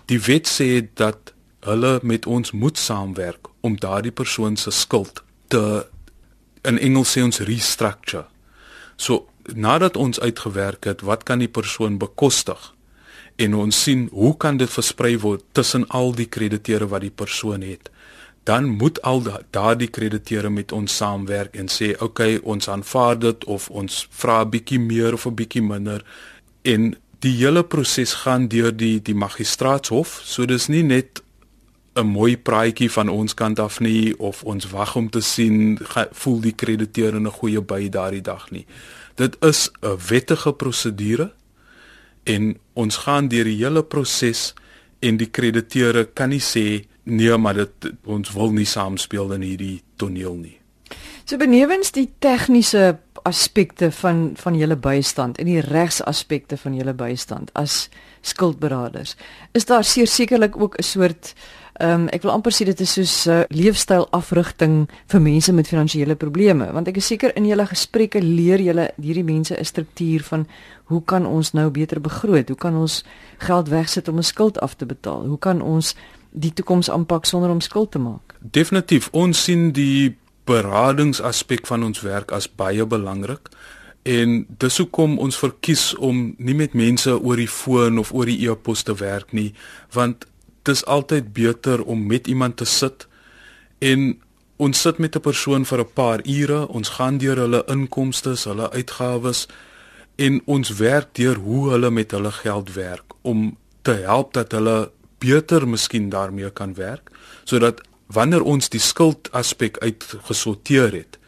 Die 0.08 0.18
wet 0.26 0.48
sê 0.48 0.80
dat 0.96 1.34
hulle 1.66 1.98
met 2.02 2.26
ons 2.26 2.56
moet 2.56 2.78
saamwerk 2.78 3.52
om 3.66 3.76
daardie 3.76 4.14
persoon 4.14 4.56
se 4.56 4.72
skuld 4.72 5.20
te 5.52 5.62
in 6.66 6.80
Engels 6.82 7.12
sê 7.14 7.22
ons 7.22 7.44
restructure. 7.46 8.24
So 8.96 9.26
nadat 9.54 9.96
ons 9.96 10.20
uitgewerk 10.20 10.84
het 10.84 11.00
wat 11.00 11.22
kan 11.22 11.38
die 11.38 11.48
persoon 11.48 11.98
bekostig? 11.98 12.74
En 13.36 13.54
ons 13.54 13.82
sien 13.82 14.08
hoe 14.12 14.36
kan 14.36 14.56
dit 14.56 14.70
versprei 14.70 15.18
word 15.18 15.44
tussen 15.52 15.84
al 15.88 16.14
die 16.16 16.28
krediteure 16.28 16.88
wat 16.88 17.04
die 17.04 17.12
persoon 17.12 17.60
het? 17.60 17.90
Dan 18.46 18.68
moet 18.78 19.02
al 19.02 19.22
daardie 19.50 19.90
krediteure 19.90 20.50
met 20.50 20.72
ons 20.72 20.96
saamwerk 20.96 21.56
en 21.56 21.68
sê 21.68 21.92
okay 22.00 22.38
ons 22.42 22.68
aanvaar 22.68 23.18
dit 23.18 23.44
of 23.44 23.68
ons 23.70 24.06
vra 24.10 24.44
'n 24.44 24.50
bietjie 24.50 24.80
meer 24.80 25.12
of 25.12 25.26
'n 25.26 25.34
bietjie 25.34 25.62
minder. 25.62 26.04
En 26.62 26.96
die 27.20 27.36
hele 27.36 27.64
proses 27.64 28.14
gaan 28.14 28.48
deur 28.48 28.76
die 28.76 29.02
die 29.02 29.14
magistraatshof. 29.14 30.20
So 30.24 30.46
dis 30.46 30.68
nie 30.68 30.82
net 30.82 31.22
'n 31.94 32.06
mooi 32.06 32.36
praatjie 32.36 32.90
van 32.90 33.08
ons 33.08 33.34
kant 33.34 33.58
af 33.58 33.80
nie 33.80 34.18
of 34.18 34.44
ons 34.44 34.70
wag 34.70 34.96
om 34.96 35.10
te 35.10 35.20
sien 35.20 35.78
voel 36.12 36.40
die 36.40 36.54
krediteur 36.54 37.14
in 37.14 37.26
'n 37.26 37.38
goeie 37.40 37.60
by 37.60 37.88
daardie 37.88 38.22
dag 38.22 38.50
nie 38.50 38.66
dit 39.16 39.36
is 39.44 39.70
'n 39.82 39.96
wettige 40.08 40.52
prosedure 40.52 41.32
en 42.24 42.56
ons 42.72 42.96
gaan 42.96 43.28
deur 43.28 43.44
die 43.44 43.64
hele 43.64 43.82
proses 43.82 44.54
en 45.00 45.16
die 45.16 45.30
krediteure 45.30 46.04
kan 46.04 46.28
nie 46.28 46.42
sê 46.42 46.84
nee 47.02 47.36
maar 47.36 47.54
dit 47.54 47.92
ons 48.04 48.32
wil 48.32 48.52
nie 48.52 48.66
saamspeel 48.66 49.32
in 49.32 49.42
hierdie 49.42 49.82
toneel 49.96 50.34
nie. 50.34 50.58
So 51.24 51.36
benewens 51.36 51.92
die 51.92 52.08
tegniese 52.18 52.98
aspekte 53.26 53.90
van 54.00 54.32
van 54.38 54.54
julle 54.58 54.76
bystand 54.76 55.38
en 55.38 55.50
die 55.50 55.60
regsaspekte 55.60 56.56
van 56.56 56.74
julle 56.78 56.94
bystand 56.94 57.50
as 57.54 57.88
skuldberaders, 58.26 59.16
is 59.54 59.66
daar 59.66 59.84
sekerlik 59.84 60.56
ook 60.56 60.78
'n 60.78 60.82
soort 60.82 61.34
Ehm 61.76 61.90
um, 62.00 62.08
ek 62.08 62.22
wil 62.24 62.32
amper 62.32 62.54
sê 62.56 62.64
dit 62.64 62.80
is 62.80 62.92
soos 62.92 63.26
'n 63.26 63.30
uh, 63.30 63.42
leefstyl 63.48 64.06
afrigting 64.10 64.88
vir 65.12 65.20
mense 65.20 65.52
met 65.52 65.68
finansiële 65.68 66.14
probleme 66.16 66.72
want 66.72 66.88
ek 66.88 66.96
is 66.96 67.06
seker 67.06 67.36
in 67.36 67.44
julle 67.44 67.66
gesprekke 67.66 68.22
leer 68.22 68.60
julle 68.60 68.90
hierdie 68.96 69.24
mense 69.24 69.54
'n 69.54 69.64
struktuur 69.64 70.22
van 70.22 70.46
hoe 70.84 71.02
kan 71.04 71.26
ons 71.26 71.52
nou 71.52 71.70
beter 71.70 72.00
begroot? 72.00 72.48
Hoe 72.48 72.56
kan 72.56 72.76
ons 72.76 73.04
geld 73.38 73.68
wegsit 73.68 74.08
om 74.08 74.16
'n 74.16 74.22
skuld 74.22 74.60
af 74.60 74.74
te 74.74 74.86
betaal? 74.86 75.26
Hoe 75.26 75.38
kan 75.38 75.62
ons 75.62 75.94
die 76.30 76.52
toekoms 76.52 76.90
aanpak 76.90 77.24
sonder 77.24 77.50
om 77.50 77.60
skuld 77.60 77.90
te 77.90 77.98
maak? 77.98 78.34
Definitief. 78.40 79.08
Ons 79.12 79.44
sien 79.44 79.72
die 79.72 80.16
beradingsaspek 80.46 81.66
van 81.66 81.82
ons 81.82 82.00
werk 82.00 82.32
as 82.32 82.48
baie 82.48 82.86
belangrik. 82.86 83.50
En 84.06 84.44
dis 84.48 84.78
hoekom 84.78 85.18
ons 85.18 85.38
verkies 85.38 85.94
om 85.98 86.34
nie 86.38 86.54
met 86.54 86.74
mense 86.78 87.10
oor 87.18 87.36
die 87.36 87.50
foon 87.50 87.98
of 87.98 88.12
oor 88.14 88.30
die 88.30 88.38
e-pos 88.46 88.86
te 88.86 88.94
werk 88.94 89.32
nie, 89.34 89.52
want 89.92 90.26
dis 90.66 90.84
altyd 90.86 91.32
beter 91.34 91.82
om 91.82 92.06
met 92.06 92.26
iemand 92.26 92.56
te 92.56 92.66
sit 92.66 93.06
en 93.78 94.14
ons 94.56 94.80
sit 94.80 94.98
met 94.98 95.16
'n 95.16 95.20
persoon 95.20 95.64
vir 95.64 95.80
'n 95.80 95.92
paar 95.94 96.20
ure, 96.24 96.68
ons 96.68 96.88
gaan 96.88 97.18
deur 97.18 97.36
hulle 97.36 97.64
inkomste, 97.66 98.34
hulle 98.44 98.70
uitgawes 98.70 99.46
en 100.16 100.40
ons 100.46 100.70
werk 100.70 101.14
deur 101.14 101.36
hoe 101.36 101.70
hulle 101.70 101.90
met 101.90 102.10
hulle 102.10 102.32
geld 102.32 102.72
werk 102.74 103.04
om 103.22 103.56
te 103.82 103.92
help 103.92 104.32
dat 104.32 104.52
hulle 104.52 104.90
beter 105.18 105.68
miskien 105.68 106.08
daarmee 106.08 106.50
kan 106.50 106.74
werk 106.74 107.10
sodat 107.44 107.80
wanneer 108.06 108.42
ons 108.42 108.68
die 108.70 108.80
skuld 108.80 109.30
aspek 109.32 109.78
uitgesorteer 109.82 110.92
het 110.94 111.18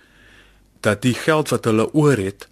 dat 0.81 1.03
die 1.03 1.15
geld 1.15 1.51
wat 1.51 1.67
hulle 1.67 1.89
oor 1.93 2.19
het 2.21 2.47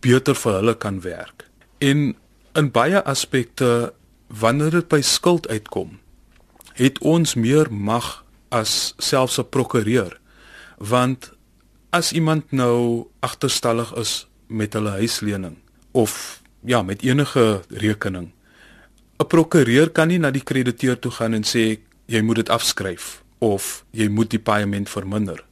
beter 0.00 0.38
vir 0.38 0.60
hulle 0.60 0.74
kan 0.78 1.00
werk. 1.02 1.48
En 1.78 2.14
in 2.54 2.70
baie 2.70 3.02
aspekte 3.02 3.92
wanneer 4.28 4.70
dit 4.70 4.88
by 4.88 5.00
skuld 5.02 5.48
uitkom, 5.48 5.98
het 6.78 7.00
ons 7.02 7.34
meer 7.34 7.68
mag 7.70 8.22
as 8.48 8.94
selfs 8.98 9.38
'n 9.38 9.48
prokureur. 9.50 10.20
Want 10.78 11.32
as 11.90 12.12
iemand 12.12 12.52
nou 12.52 13.06
agterstallig 13.20 13.94
is 13.96 14.26
met 14.46 14.72
hulle 14.72 14.90
huislening 14.90 15.58
of 15.92 16.42
ja, 16.64 16.82
met 16.82 17.02
enige 17.02 17.62
rekening, 17.68 18.32
'n 19.18 19.26
prokureur 19.26 19.90
kan 19.90 20.08
nie 20.08 20.18
na 20.18 20.30
die 20.30 20.44
krediteur 20.44 20.98
toe 20.98 21.10
gaan 21.10 21.34
en 21.34 21.44
sê 21.44 21.80
jy 22.06 22.20
moet 22.20 22.36
dit 22.36 22.48
afskryf 22.48 23.19
of 23.40 23.84
jy 23.90 24.08
moet 24.08 24.30
die 24.30 24.42
paiement 24.42 24.88
verminder. 24.88 25.44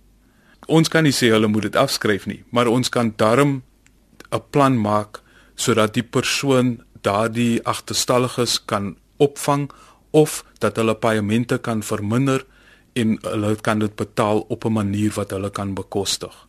Ons 0.68 0.88
kan 0.92 1.04
nie 1.04 1.14
sê 1.16 1.30
hulle 1.32 1.48
moet 1.48 1.68
dit 1.68 1.76
afskryf 1.76 2.26
nie, 2.28 2.44
maar 2.52 2.68
ons 2.68 2.88
kan 2.88 3.12
darm 3.16 3.62
'n 4.30 4.42
plan 4.50 4.76
maak 4.76 5.22
sodat 5.56 5.94
die 5.94 6.02
persoon 6.02 6.82
daardie 7.02 7.60
agterstalliges 7.64 8.64
kan 8.64 8.96
opvang 9.16 9.70
of 10.10 10.44
dat 10.58 10.76
hulle 10.76 10.94
paemente 10.94 11.58
kan 11.58 11.82
verminder 11.82 12.44
en 12.92 13.18
hulle 13.22 13.56
kan 13.56 13.78
dit 13.78 13.94
betaal 13.96 14.44
op 14.48 14.64
'n 14.64 14.72
manier 14.72 15.12
wat 15.14 15.30
hulle 15.30 15.50
kan 15.50 15.74
bekostig. 15.74 16.46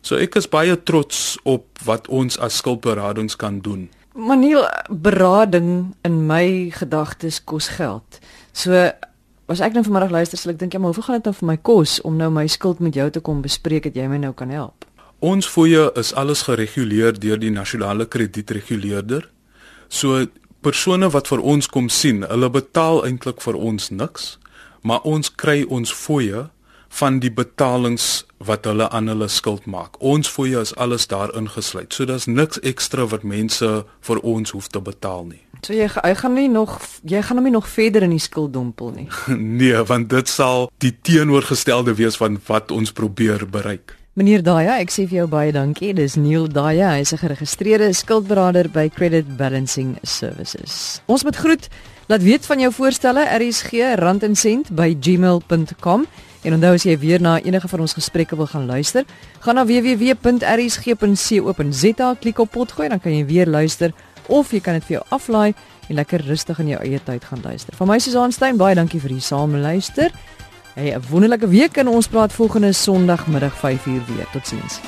So 0.00 0.16
ek 0.16 0.34
is 0.34 0.48
baie 0.48 0.82
trots 0.82 1.38
op 1.42 1.66
wat 1.84 2.08
ons 2.08 2.38
as 2.38 2.56
skuldberadings 2.56 3.36
kan 3.36 3.60
doen. 3.60 3.88
Maniel 4.14 4.68
berading 4.88 5.94
in 6.02 6.26
my 6.26 6.70
gedagtes 6.70 7.44
kos 7.44 7.68
geld. 7.68 8.18
So 8.52 8.92
as 9.52 9.62
ek 9.62 9.76
nou 9.76 9.84
vanmiddag 9.86 10.10
luister, 10.10 10.38
sal 10.40 10.54
ek 10.54 10.58
dink 10.58 10.74
ja, 10.74 10.80
maar 10.82 10.90
hoeveel 10.90 11.06
gaan 11.06 11.20
dit 11.20 11.28
nou 11.28 11.36
vir 11.38 11.48
my 11.52 11.56
kos 11.68 12.00
om 12.08 12.16
nou 12.18 12.30
my 12.34 12.46
skuld 12.50 12.80
met 12.82 12.96
jou 12.98 13.06
te 13.14 13.22
kom 13.22 13.44
bespreek 13.44 13.86
dat 13.86 13.98
jy 13.98 14.08
my 14.10 14.18
nou 14.18 14.32
kan 14.34 14.50
help? 14.50 14.86
Ons 15.24 15.46
fooie 15.48 15.86
is 15.96 16.10
alles 16.18 16.42
gereguleer 16.48 17.14
deur 17.16 17.38
die 17.40 17.52
nasionale 17.54 18.08
kredietreguleerder. 18.10 19.28
So 19.88 20.26
persone 20.66 21.08
wat 21.14 21.30
vir 21.30 21.44
ons 21.46 21.70
kom 21.70 21.86
sien, 21.88 22.24
hulle 22.26 22.50
betaal 22.50 23.04
eintlik 23.06 23.40
vir 23.44 23.56
ons 23.56 23.88
niks, 23.94 24.34
maar 24.82 25.06
ons 25.06 25.30
kry 25.30 25.62
ons 25.70 25.94
fooie 25.94 26.48
van 26.96 27.18
die 27.20 27.32
betalings 27.32 28.24
wat 28.38 28.64
hulle 28.64 28.88
aan 28.88 29.08
hulle 29.12 29.28
skuld 29.28 29.66
maak. 29.66 29.98
Ons 30.00 30.30
fooie 30.32 30.60
is 30.60 30.74
alles 30.76 31.06
daar 31.10 31.32
ingesluit. 31.36 31.92
So 31.92 32.04
daar's 32.08 32.26
niks 32.26 32.60
ekstra 32.60 33.06
wat 33.12 33.24
mense 33.24 33.84
vir 34.08 34.22
ons 34.22 34.54
hoef 34.56 34.68
te 34.72 34.80
betaal 34.80 35.26
nie. 35.28 35.42
So 35.64 35.74
jy 35.74 35.88
jy 35.88 36.14
gaan 36.14 36.36
nie 36.36 36.48
nog 36.52 36.78
jy 37.02 37.22
gaan 37.22 37.40
hom 37.40 37.48
nie 37.48 37.54
nog 37.54 37.68
verder 37.68 38.04
in 38.06 38.14
die 38.14 38.22
skuld 38.22 38.52
dompel 38.52 38.92
nie. 38.96 39.08
nee, 39.60 39.76
want 39.88 40.10
dit 40.12 40.28
sal 40.28 40.70
die 40.84 40.94
teenoorgestelde 41.02 41.96
wees 41.96 42.16
van 42.20 42.40
wat 42.48 42.70
ons 42.70 42.92
probeer 42.92 43.46
bereik. 43.48 43.96
Meneer 44.16 44.40
Daya, 44.40 44.78
ek 44.80 44.88
sê 44.94 45.02
vir 45.04 45.18
jou 45.18 45.26
baie 45.28 45.50
dankie. 45.52 45.90
Dis 45.92 46.14
Neil 46.16 46.46
Daya, 46.48 46.94
hy's 46.96 47.12
'n 47.12 47.20
geregistreerde 47.20 47.92
skuldberader 47.92 48.70
by 48.72 48.88
Credit 48.88 49.36
Balancing 49.36 49.98
Services. 50.02 51.02
Ons 51.06 51.24
moet 51.24 51.36
groet. 51.36 51.68
Laat 52.08 52.22
weet 52.22 52.46
van 52.46 52.60
jou 52.60 52.72
voorstelle 52.72 53.26
RSG 53.28 53.98
rand 53.98 54.22
en 54.22 54.36
sent 54.36 54.70
by 54.70 54.96
gmail.com. 55.00 56.06
En 56.46 56.54
onthou 56.54 56.76
as 56.78 56.84
jy 56.86 56.94
weer 57.02 57.18
na 57.20 57.40
enige 57.42 57.68
van 57.68 57.80
ons 57.82 57.96
gesprekke 57.98 58.36
wil 58.38 58.46
gaan 58.46 58.66
luister, 58.70 59.04
gaan 59.42 59.58
na 59.58 59.64
www.rsg.co.za, 59.66 60.96
klik 62.20 62.38
op 62.38 62.50
potgooi 62.54 62.88
dan 62.92 63.00
kan 63.02 63.12
jy 63.16 63.24
weer 63.26 63.46
luister 63.50 63.90
of 64.30 64.50
jy 64.54 64.60
kan 64.62 64.74
dit 64.78 64.84
vir 64.86 64.96
jou 64.98 65.04
aflaai 65.14 65.54
en 65.88 65.94
lekker 65.98 66.20
rustig 66.26 66.58
in 66.62 66.68
jou 66.74 66.80
eie 66.82 67.00
tyd 67.02 67.24
gaan 67.26 67.42
luister. 67.42 67.74
Van 67.78 67.88
my 67.90 67.98
Susan 68.02 68.32
Stein, 68.34 68.56
baie 68.58 68.74
dankie 68.78 69.00
vir 69.02 69.10
die 69.16 69.22
saamluister. 69.22 70.10
Hey, 70.74 70.94
'n 70.94 71.02
wonderlike 71.10 71.48
week 71.48 71.76
en 71.78 71.88
ons 71.88 72.06
praat 72.08 72.32
volgende 72.32 72.72
Sondagmiddag 72.72 73.54
5uur 73.58 74.02
weer. 74.06 74.26
Totsiens. 74.32 74.80